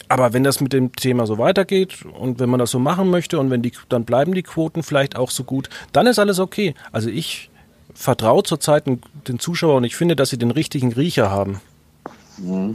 Aber 0.08 0.32
wenn 0.32 0.44
das 0.44 0.60
mit 0.60 0.72
dem 0.72 0.92
Thema 0.92 1.26
so 1.26 1.38
weitergeht 1.38 2.04
und 2.18 2.38
wenn 2.38 2.50
man 2.50 2.58
das 2.58 2.70
so 2.70 2.78
machen 2.78 3.10
möchte 3.10 3.38
und 3.38 3.50
wenn 3.50 3.62
die, 3.62 3.72
dann 3.88 4.04
bleiben 4.04 4.34
die 4.34 4.42
Quoten 4.42 4.82
vielleicht 4.82 5.16
auch 5.16 5.30
so 5.30 5.44
gut, 5.44 5.68
dann 5.92 6.06
ist 6.06 6.18
alles 6.18 6.38
okay. 6.38 6.74
Also 6.92 7.08
ich 7.08 7.50
vertraut 7.94 8.46
zurzeit 8.46 8.84
den 8.86 9.38
Zuschauer 9.38 9.76
und 9.76 9.84
ich 9.84 9.96
finde, 9.96 10.16
dass 10.16 10.30
sie 10.30 10.38
den 10.38 10.50
richtigen 10.50 10.92
Riecher 10.92 11.30
haben. 11.30 11.60
Mhm. 12.38 12.74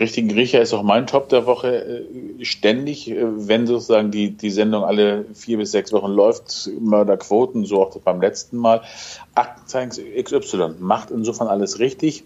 Richtigen 0.00 0.32
Riecher 0.32 0.60
ist 0.60 0.72
auch 0.72 0.82
mein 0.82 1.06
Top 1.06 1.28
der 1.28 1.46
Woche 1.46 2.02
äh, 2.40 2.44
ständig, 2.44 3.08
äh, 3.08 3.16
wenn 3.48 3.66
sozusagen 3.66 4.10
die, 4.10 4.30
die 4.30 4.50
Sendung 4.50 4.82
alle 4.82 5.24
vier 5.34 5.58
bis 5.58 5.70
sechs 5.70 5.92
Wochen 5.92 6.10
läuft, 6.10 6.68
Mörderquoten, 6.80 7.64
so 7.64 7.80
auch 7.80 7.96
beim 7.98 8.20
letzten 8.20 8.56
Mal. 8.56 8.82
Aktenzeichen 9.36 10.04
XY 10.20 10.74
macht 10.80 11.12
insofern 11.12 11.46
alles 11.46 11.78
richtig 11.78 12.24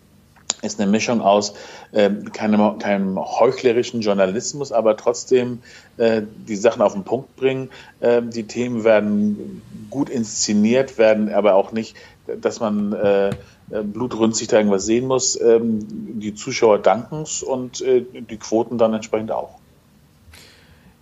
ist 0.62 0.81
eine 0.81 0.90
Mischung 0.90 1.21
aus 1.21 1.55
äh, 1.92 2.11
keinem, 2.33 2.79
keinem 2.79 3.18
heuchlerischen 3.18 4.01
Journalismus, 4.01 4.73
aber 4.73 4.97
trotzdem 4.97 5.61
äh, 5.97 6.23
die 6.47 6.57
Sachen 6.57 6.83
auf 6.83 6.94
den 6.94 7.05
Punkt 7.05 7.37
bringen. 7.37 7.71
Äh, 8.01 8.23
die 8.23 8.44
Themen 8.44 8.85
werden 8.85 9.62
gut 9.90 10.11
inszeniert, 10.11 10.99
werden 10.99 11.33
aber 11.33 11.55
auch 11.55 11.73
nicht, 11.73 11.97
dass 12.40 12.61
man 12.61 12.92
äh, 12.92 13.31
blutrünstig 13.71 14.49
da 14.49 14.59
irgendwas 14.59 14.87
sehen 14.87 15.07
muss. 15.07 15.40
Ähm, 15.40 15.87
die 16.21 16.35
Zuschauer 16.35 16.79
danken 16.79 17.23
es 17.23 17.42
und 17.42 17.81
äh, 17.81 18.03
die 18.03 18.37
Quoten 18.37 18.79
dann 18.79 18.94
entsprechend 18.94 19.31
auch. 19.31 19.59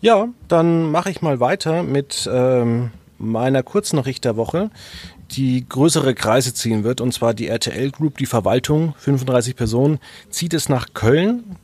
Ja, 0.01 0.29
dann 0.49 0.91
mache 0.91 1.11
ich 1.11 1.23
mal 1.23 1.41
weiter 1.41 1.83
mit 1.83 2.29
ähm, 2.31 2.91
meiner 3.19 3.63
Kurznachricht 3.63 4.25
der 4.25 4.37
Woche 4.37 4.71
die 5.33 5.69
größere 5.69 6.15
Kreise 6.15 6.55
ziehen 6.55 6.85
wird, 6.85 7.01
und 7.01 7.13
zwar 7.13 7.35
die 7.35 7.49
RTL 7.49 7.91
Group, 7.91 8.19
die 8.19 8.27
Verwaltung, 8.27 8.95
35 8.99 9.57
Personen, 9.57 9.99
zieht 10.31 10.55
es 10.55 10.69
nach 10.69 10.89
Köln. 10.95 11.57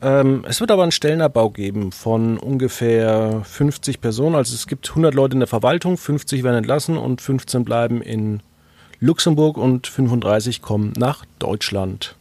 Ähm, 0.00 0.44
es 0.46 0.60
wird 0.60 0.70
aber 0.70 0.82
einen 0.82 0.92
Stellenabbau 0.92 1.50
geben 1.50 1.90
von 1.92 2.38
ungefähr 2.38 3.42
50 3.44 4.00
Personen. 4.00 4.36
Also 4.36 4.54
es 4.54 4.66
gibt 4.66 4.88
100 4.88 5.14
Leute 5.14 5.34
in 5.34 5.40
der 5.40 5.48
Verwaltung, 5.48 5.96
50 5.96 6.44
werden 6.44 6.58
entlassen 6.58 6.96
und 6.96 7.20
15 7.20 7.64
bleiben 7.64 8.02
in 8.02 8.40
Luxemburg 9.00 9.56
und 9.56 9.86
35 9.86 10.62
kommen 10.62 10.92
nach 10.96 11.24
Deutschland. 11.38 12.14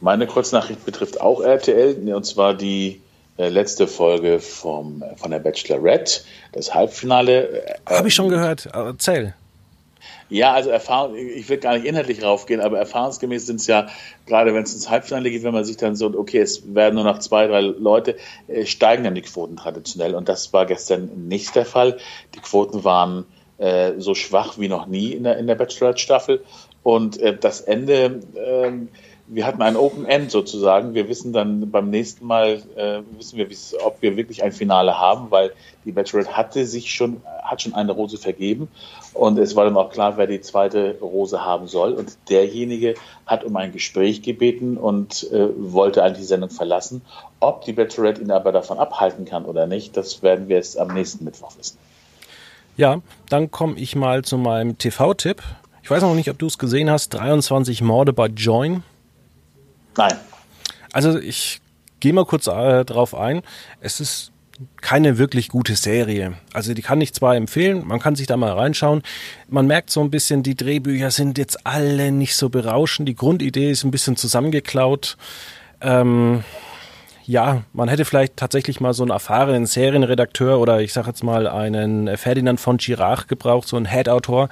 Meine 0.00 0.26
Kurznachricht 0.26 0.84
betrifft 0.84 1.20
auch 1.20 1.40
RTL, 1.40 2.14
und 2.14 2.24
zwar 2.24 2.54
die 2.54 3.00
letzte 3.46 3.86
Folge 3.86 4.40
vom, 4.40 5.04
von 5.16 5.30
der 5.30 5.38
Bachelorette, 5.38 6.22
das 6.52 6.74
Halbfinale. 6.74 7.66
Äh, 7.66 7.74
Habe 7.86 8.08
ich 8.08 8.14
schon 8.14 8.28
gehört. 8.28 8.66
Erzähl. 8.72 9.34
Ja, 10.30 10.52
also 10.52 10.68
Erfahrung, 10.70 11.16
ich 11.16 11.48
will 11.48 11.56
gar 11.56 11.74
nicht 11.74 11.86
inhaltlich 11.86 12.22
raufgehen, 12.22 12.60
aber 12.60 12.78
erfahrungsgemäß 12.78 13.46
sind 13.46 13.60
es 13.60 13.66
ja, 13.66 13.86
gerade 14.26 14.52
wenn 14.52 14.62
es 14.62 14.74
ins 14.74 14.90
Halbfinale 14.90 15.30
geht, 15.30 15.42
wenn 15.42 15.54
man 15.54 15.64
sich 15.64 15.78
dann 15.78 15.96
so, 15.96 16.06
okay, 16.06 16.40
es 16.40 16.74
werden 16.74 16.96
nur 16.96 17.04
noch 17.04 17.18
zwei, 17.18 17.46
drei 17.46 17.60
Leute, 17.60 18.16
äh, 18.46 18.66
steigen 18.66 19.04
dann 19.04 19.14
die 19.14 19.22
Quoten 19.22 19.56
traditionell. 19.56 20.14
Und 20.14 20.28
das 20.28 20.52
war 20.52 20.66
gestern 20.66 21.28
nicht 21.28 21.54
der 21.54 21.64
Fall. 21.64 21.96
Die 22.34 22.40
Quoten 22.40 22.84
waren 22.84 23.24
äh, 23.56 23.92
so 23.98 24.14
schwach 24.14 24.58
wie 24.58 24.68
noch 24.68 24.86
nie 24.86 25.12
in 25.12 25.24
der, 25.24 25.38
in 25.38 25.46
der 25.46 25.54
Bachelorette-Staffel. 25.54 26.44
Und 26.82 27.18
äh, 27.18 27.36
das 27.36 27.62
Ende, 27.62 28.20
äh, 28.34 28.72
wir 29.30 29.46
hatten 29.46 29.60
ein 29.62 29.76
Open 29.76 30.06
End 30.06 30.30
sozusagen. 30.30 30.94
Wir 30.94 31.08
wissen 31.08 31.32
dann 31.32 31.70
beim 31.70 31.90
nächsten 31.90 32.26
Mal, 32.26 32.62
äh, 32.76 33.00
wissen 33.16 33.36
wir, 33.36 33.46
ob 33.84 34.00
wir 34.00 34.16
wirklich 34.16 34.42
ein 34.42 34.52
Finale 34.52 34.98
haben, 34.98 35.30
weil 35.30 35.52
die 35.84 35.92
Bachelorette 35.92 36.36
hatte 36.36 36.66
sich 36.66 36.92
schon, 36.92 37.22
hat 37.42 37.62
schon 37.62 37.74
eine 37.74 37.92
Rose 37.92 38.16
vergeben 38.16 38.68
und 39.12 39.38
es 39.38 39.54
war 39.54 39.64
dann 39.64 39.76
auch 39.76 39.90
klar, 39.90 40.16
wer 40.16 40.26
die 40.26 40.40
zweite 40.40 40.98
Rose 41.00 41.44
haben 41.44 41.66
soll. 41.66 41.92
Und 41.92 42.16
derjenige 42.28 42.94
hat 43.26 43.44
um 43.44 43.56
ein 43.56 43.72
Gespräch 43.72 44.22
gebeten 44.22 44.76
und 44.76 45.30
äh, 45.30 45.48
wollte 45.56 46.02
eigentlich 46.02 46.18
die 46.18 46.24
Sendung 46.24 46.50
verlassen. 46.50 47.02
Ob 47.40 47.64
die 47.64 47.72
Bachelorette 47.72 48.22
ihn 48.22 48.30
aber 48.30 48.52
davon 48.52 48.78
abhalten 48.78 49.24
kann 49.24 49.44
oder 49.44 49.66
nicht, 49.66 49.96
das 49.96 50.22
werden 50.22 50.48
wir 50.48 50.56
jetzt 50.56 50.78
am 50.78 50.88
nächsten 50.88 51.24
Mittwoch 51.24 51.52
wissen. 51.58 51.78
Ja, 52.76 53.00
dann 53.28 53.50
komme 53.50 53.76
ich 53.76 53.96
mal 53.96 54.22
zu 54.22 54.38
meinem 54.38 54.78
TV-Tipp. 54.78 55.42
Ich 55.82 55.90
weiß 55.90 56.02
noch 56.02 56.14
nicht, 56.14 56.30
ob 56.30 56.38
du 56.38 56.46
es 56.46 56.58
gesehen 56.58 56.90
hast. 56.90 57.10
23 57.10 57.82
Morde 57.82 58.12
bei 58.12 58.26
Join. 58.26 58.82
Nein. 59.98 60.14
Also 60.92 61.18
ich 61.18 61.60
gehe 62.00 62.12
mal 62.12 62.24
kurz 62.24 62.46
äh, 62.46 62.84
drauf 62.84 63.14
ein. 63.14 63.42
Es 63.80 64.00
ist 64.00 64.30
keine 64.80 65.18
wirklich 65.18 65.48
gute 65.48 65.74
Serie. 65.74 66.34
Also 66.52 66.72
die 66.72 66.82
kann 66.82 67.00
ich 67.00 67.12
zwar 67.12 67.36
empfehlen, 67.36 67.86
man 67.86 68.00
kann 68.00 68.16
sich 68.16 68.26
da 68.26 68.36
mal 68.36 68.52
reinschauen. 68.52 69.02
Man 69.48 69.66
merkt 69.66 69.90
so 69.90 70.00
ein 70.00 70.10
bisschen, 70.10 70.42
die 70.42 70.54
Drehbücher 70.54 71.10
sind 71.10 71.36
jetzt 71.36 71.66
alle 71.66 72.10
nicht 72.12 72.36
so 72.36 72.48
berauschend. 72.48 73.08
Die 73.08 73.14
Grundidee 73.14 73.70
ist 73.70 73.84
ein 73.84 73.90
bisschen 73.90 74.16
zusammengeklaut. 74.16 75.16
Ähm, 75.80 76.44
ja, 77.24 77.62
man 77.72 77.88
hätte 77.88 78.04
vielleicht 78.04 78.36
tatsächlich 78.36 78.80
mal 78.80 78.94
so 78.94 79.02
einen 79.02 79.10
erfahrenen 79.10 79.66
Serienredakteur 79.66 80.58
oder 80.58 80.80
ich 80.80 80.92
sage 80.92 81.08
jetzt 81.08 81.22
mal 81.22 81.46
einen 81.46 82.16
Ferdinand 82.16 82.58
von 82.58 82.78
Girach 82.78 83.26
gebraucht, 83.26 83.68
so 83.68 83.76
einen 83.76 83.86
Head-Autor, 83.86 84.48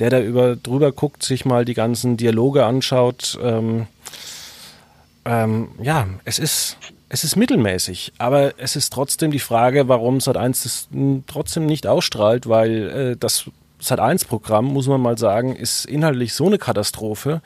der 0.00 0.10
da 0.10 0.20
über, 0.20 0.56
drüber 0.56 0.92
guckt, 0.92 1.22
sich 1.22 1.44
mal 1.44 1.64
die 1.64 1.74
ganzen 1.74 2.16
Dialoge 2.16 2.66
anschaut. 2.66 3.38
Ähm, 3.42 3.86
ähm, 5.24 5.68
ja, 5.82 6.06
es 6.24 6.38
ist, 6.38 6.76
es 7.08 7.24
ist 7.24 7.36
mittelmäßig, 7.36 8.12
aber 8.18 8.58
es 8.58 8.76
ist 8.76 8.92
trotzdem 8.92 9.30
die 9.30 9.38
Frage, 9.38 9.88
warum 9.88 10.18
Sat1 10.18 10.62
das 10.62 10.88
trotzdem 11.26 11.66
nicht 11.66 11.86
ausstrahlt, 11.86 12.48
weil 12.48 12.90
äh, 12.90 13.16
das 13.18 13.50
Sat1-Programm, 13.82 14.66
muss 14.66 14.86
man 14.86 15.00
mal 15.00 15.18
sagen, 15.18 15.56
ist 15.56 15.86
inhaltlich 15.86 16.34
so 16.34 16.46
eine 16.46 16.58
Katastrophe, 16.58 17.42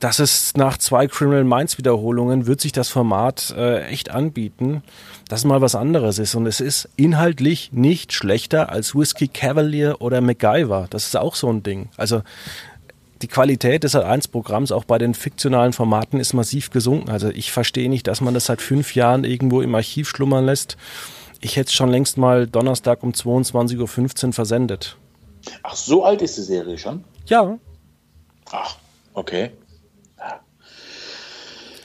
dass 0.00 0.18
es 0.18 0.54
nach 0.56 0.76
zwei 0.76 1.06
Criminal 1.06 1.44
Minds 1.44 1.78
Wiederholungen 1.78 2.46
wird 2.46 2.60
sich 2.60 2.72
das 2.72 2.88
Format 2.88 3.54
äh, 3.56 3.84
echt 3.86 4.10
anbieten, 4.10 4.82
dass 5.28 5.44
mal 5.44 5.60
was 5.60 5.74
anderes 5.74 6.18
ist. 6.18 6.34
Und 6.34 6.46
es 6.46 6.60
ist 6.60 6.88
inhaltlich 6.96 7.72
nicht 7.72 8.12
schlechter 8.12 8.70
als 8.70 8.94
Whiskey 8.94 9.28
Cavalier 9.28 9.96
oder 10.00 10.20
MacGyver. 10.20 10.86
Das 10.90 11.06
ist 11.06 11.16
auch 11.16 11.34
so 11.34 11.50
ein 11.50 11.62
Ding. 11.62 11.88
Also 11.96 12.22
die 13.22 13.28
Qualität 13.28 13.84
des 13.84 13.94
Sat1-Programms 13.94 14.72
auch 14.72 14.84
bei 14.84 14.98
den 14.98 15.14
fiktionalen 15.14 15.72
Formaten 15.72 16.20
ist 16.20 16.34
massiv 16.34 16.70
gesunken. 16.70 17.08
Also 17.10 17.30
ich 17.30 17.50
verstehe 17.52 17.88
nicht, 17.88 18.06
dass 18.06 18.20
man 18.20 18.34
das 18.34 18.46
seit 18.46 18.60
fünf 18.60 18.94
Jahren 18.94 19.24
irgendwo 19.24 19.62
im 19.62 19.74
Archiv 19.74 20.08
schlummern 20.08 20.44
lässt. 20.44 20.76
Ich 21.40 21.56
hätte 21.56 21.68
es 21.68 21.74
schon 21.74 21.90
längst 21.90 22.18
mal 22.18 22.46
Donnerstag 22.46 23.02
um 23.02 23.12
22.15 23.12 24.26
Uhr 24.26 24.32
versendet. 24.32 24.96
Ach, 25.62 25.76
so 25.76 26.04
alt 26.04 26.22
ist 26.22 26.36
die 26.36 26.42
Serie 26.42 26.76
schon? 26.76 27.04
Ja. 27.26 27.58
Ach, 28.50 28.76
okay. 29.14 29.50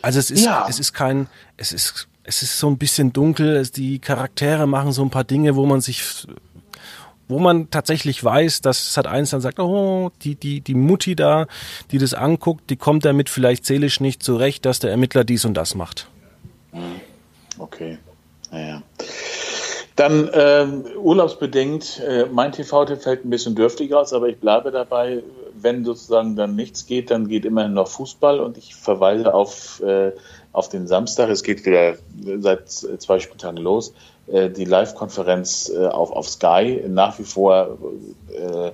Also 0.02 0.20
es 0.20 0.32
ist, 0.32 0.46
ja. 0.46 0.66
es 0.68 0.80
ist 0.80 0.94
kein, 0.94 1.28
es 1.58 1.72
ist, 1.72 2.08
es 2.24 2.42
ist 2.42 2.58
so 2.58 2.68
ein 2.68 2.78
bisschen 2.78 3.14
dunkel. 3.14 3.66
die 3.68 4.00
Charaktere 4.00 4.68
machen 4.68 4.92
so 4.92 5.04
ein 5.04 5.12
paar 5.12 5.24
Dinge, 5.24 5.56
wo 5.56 5.66
man 5.66 5.82
sich 5.82 6.26
wo 7.32 7.40
man 7.40 7.70
tatsächlich 7.72 8.24
weiß, 8.24 8.62
dass 8.62 8.94
Sat 8.94 9.08
1 9.08 9.32
dann 9.32 9.42
sagt, 9.42 9.60
oh, 9.60 10.12
die, 10.22 10.36
die, 10.36 10.62
die 10.62 10.76
Mutti 10.76 11.16
da, 11.16 11.48
die 11.92 11.98
das 11.98 12.14
anguckt, 12.14 12.70
die 12.70 12.76
kommt 12.76 13.06
damit 13.06 13.30
vielleicht 13.30 13.66
seelisch 13.66 14.00
nicht 14.00 14.22
zurecht, 14.22 14.66
dass 14.66 14.80
der 14.80 14.92
Ermittler 14.92 15.24
dies 15.24 15.46
und 15.46 15.56
das 15.56 15.74
macht. 15.74 16.08
Okay. 17.58 17.98
Naja. 18.52 18.84
Dann 19.96 20.28
äh, 20.30 20.66
urlaubsbedingt, 20.98 22.00
äh, 22.00 22.26
mein 22.32 22.52
TV-Tipp 22.52 23.02
fällt 23.02 23.26
ein 23.26 23.30
bisschen 23.30 23.56
dürftig 23.56 23.94
aus, 23.94 24.14
aber 24.14 24.30
ich 24.30 24.38
bleibe 24.40 24.72
dabei, 24.72 25.22
wenn 25.54 25.86
sozusagen 25.86 26.36
dann 26.36 26.56
nichts 26.56 26.86
geht, 26.86 27.12
dann 27.12 27.28
geht 27.28 27.46
immerhin 27.46 27.74
noch 27.74 27.88
Fußball 27.88 28.40
und 28.40 28.58
ich 28.58 28.74
verweise 28.76 29.34
auf, 29.34 29.82
äh, 29.82 30.12
auf 30.54 30.70
den 30.70 30.88
Samstag. 30.88 31.30
Es 31.30 31.44
geht 31.44 31.66
wieder 31.66 31.96
seit 32.40 32.70
zwei 32.70 33.20
Spieltagen 33.20 33.58
los. 33.58 33.94
Äh, 34.32 34.50
die 34.50 34.66
Live-Konferenz 34.66 35.72
äh, 35.76 35.88
auf, 35.88 36.12
auf 36.12 36.30
Sky, 36.30 36.84
nach 36.88 37.20
wie 37.20 37.24
vor, 37.24 37.78
äh, 38.32 38.72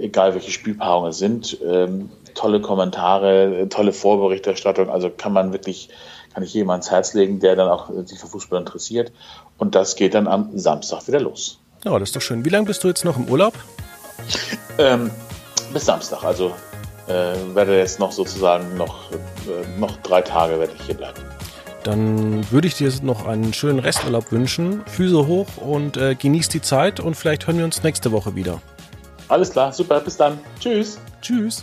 egal 0.00 0.34
welche 0.34 0.50
Spielpaarungen 0.50 1.10
es 1.10 1.18
sind, 1.18 1.58
ähm, 1.64 2.10
tolle 2.34 2.60
Kommentare, 2.60 3.68
tolle 3.68 3.92
Vorberichterstattung, 3.92 4.90
also 4.90 5.10
kann 5.10 5.32
man 5.32 5.52
wirklich, 5.52 5.88
kann 6.32 6.42
ich 6.42 6.52
jedem 6.54 6.70
ans 6.70 6.90
Herz 6.90 7.14
legen, 7.14 7.38
der 7.40 7.56
dann 7.56 7.68
auch 7.68 7.90
sich 8.04 8.18
für 8.18 8.26
Fußball 8.26 8.58
interessiert. 8.58 9.12
Und 9.58 9.74
das 9.74 9.94
geht 9.94 10.14
dann 10.14 10.26
am 10.26 10.58
Samstag 10.58 11.06
wieder 11.06 11.20
los. 11.20 11.60
Ja, 11.84 11.96
das 11.98 12.08
ist 12.08 12.16
doch 12.16 12.22
schön. 12.22 12.44
Wie 12.44 12.48
lange 12.48 12.66
bist 12.66 12.82
du 12.82 12.88
jetzt 12.88 13.04
noch 13.04 13.16
im 13.16 13.28
Urlaub? 13.28 13.54
Ähm, 14.78 15.10
bis 15.72 15.84
Samstag, 15.84 16.24
also 16.24 16.52
äh, 17.06 17.34
werde 17.54 17.78
jetzt 17.78 18.00
noch 18.00 18.10
sozusagen 18.10 18.76
noch, 18.76 19.12
äh, 19.12 19.78
noch 19.78 19.96
drei 19.98 20.22
Tage 20.22 20.58
werde 20.58 20.72
ich 20.76 20.86
hier 20.86 20.96
bleiben. 20.96 21.33
Dann 21.84 22.50
würde 22.50 22.66
ich 22.66 22.74
dir 22.74 22.90
noch 23.02 23.26
einen 23.26 23.52
schönen 23.52 23.78
Resturlaub 23.78 24.32
wünschen. 24.32 24.82
Füße 24.86 25.26
hoch 25.26 25.58
und 25.58 25.96
äh, 25.96 26.14
genieß 26.14 26.48
die 26.48 26.62
Zeit 26.62 26.98
und 26.98 27.14
vielleicht 27.14 27.46
hören 27.46 27.58
wir 27.58 27.64
uns 27.64 27.82
nächste 27.82 28.10
Woche 28.10 28.34
wieder. 28.34 28.60
Alles 29.28 29.50
klar, 29.50 29.72
super, 29.72 30.00
bis 30.00 30.16
dann. 30.16 30.38
Tschüss. 30.58 30.98
Tschüss. 31.20 31.62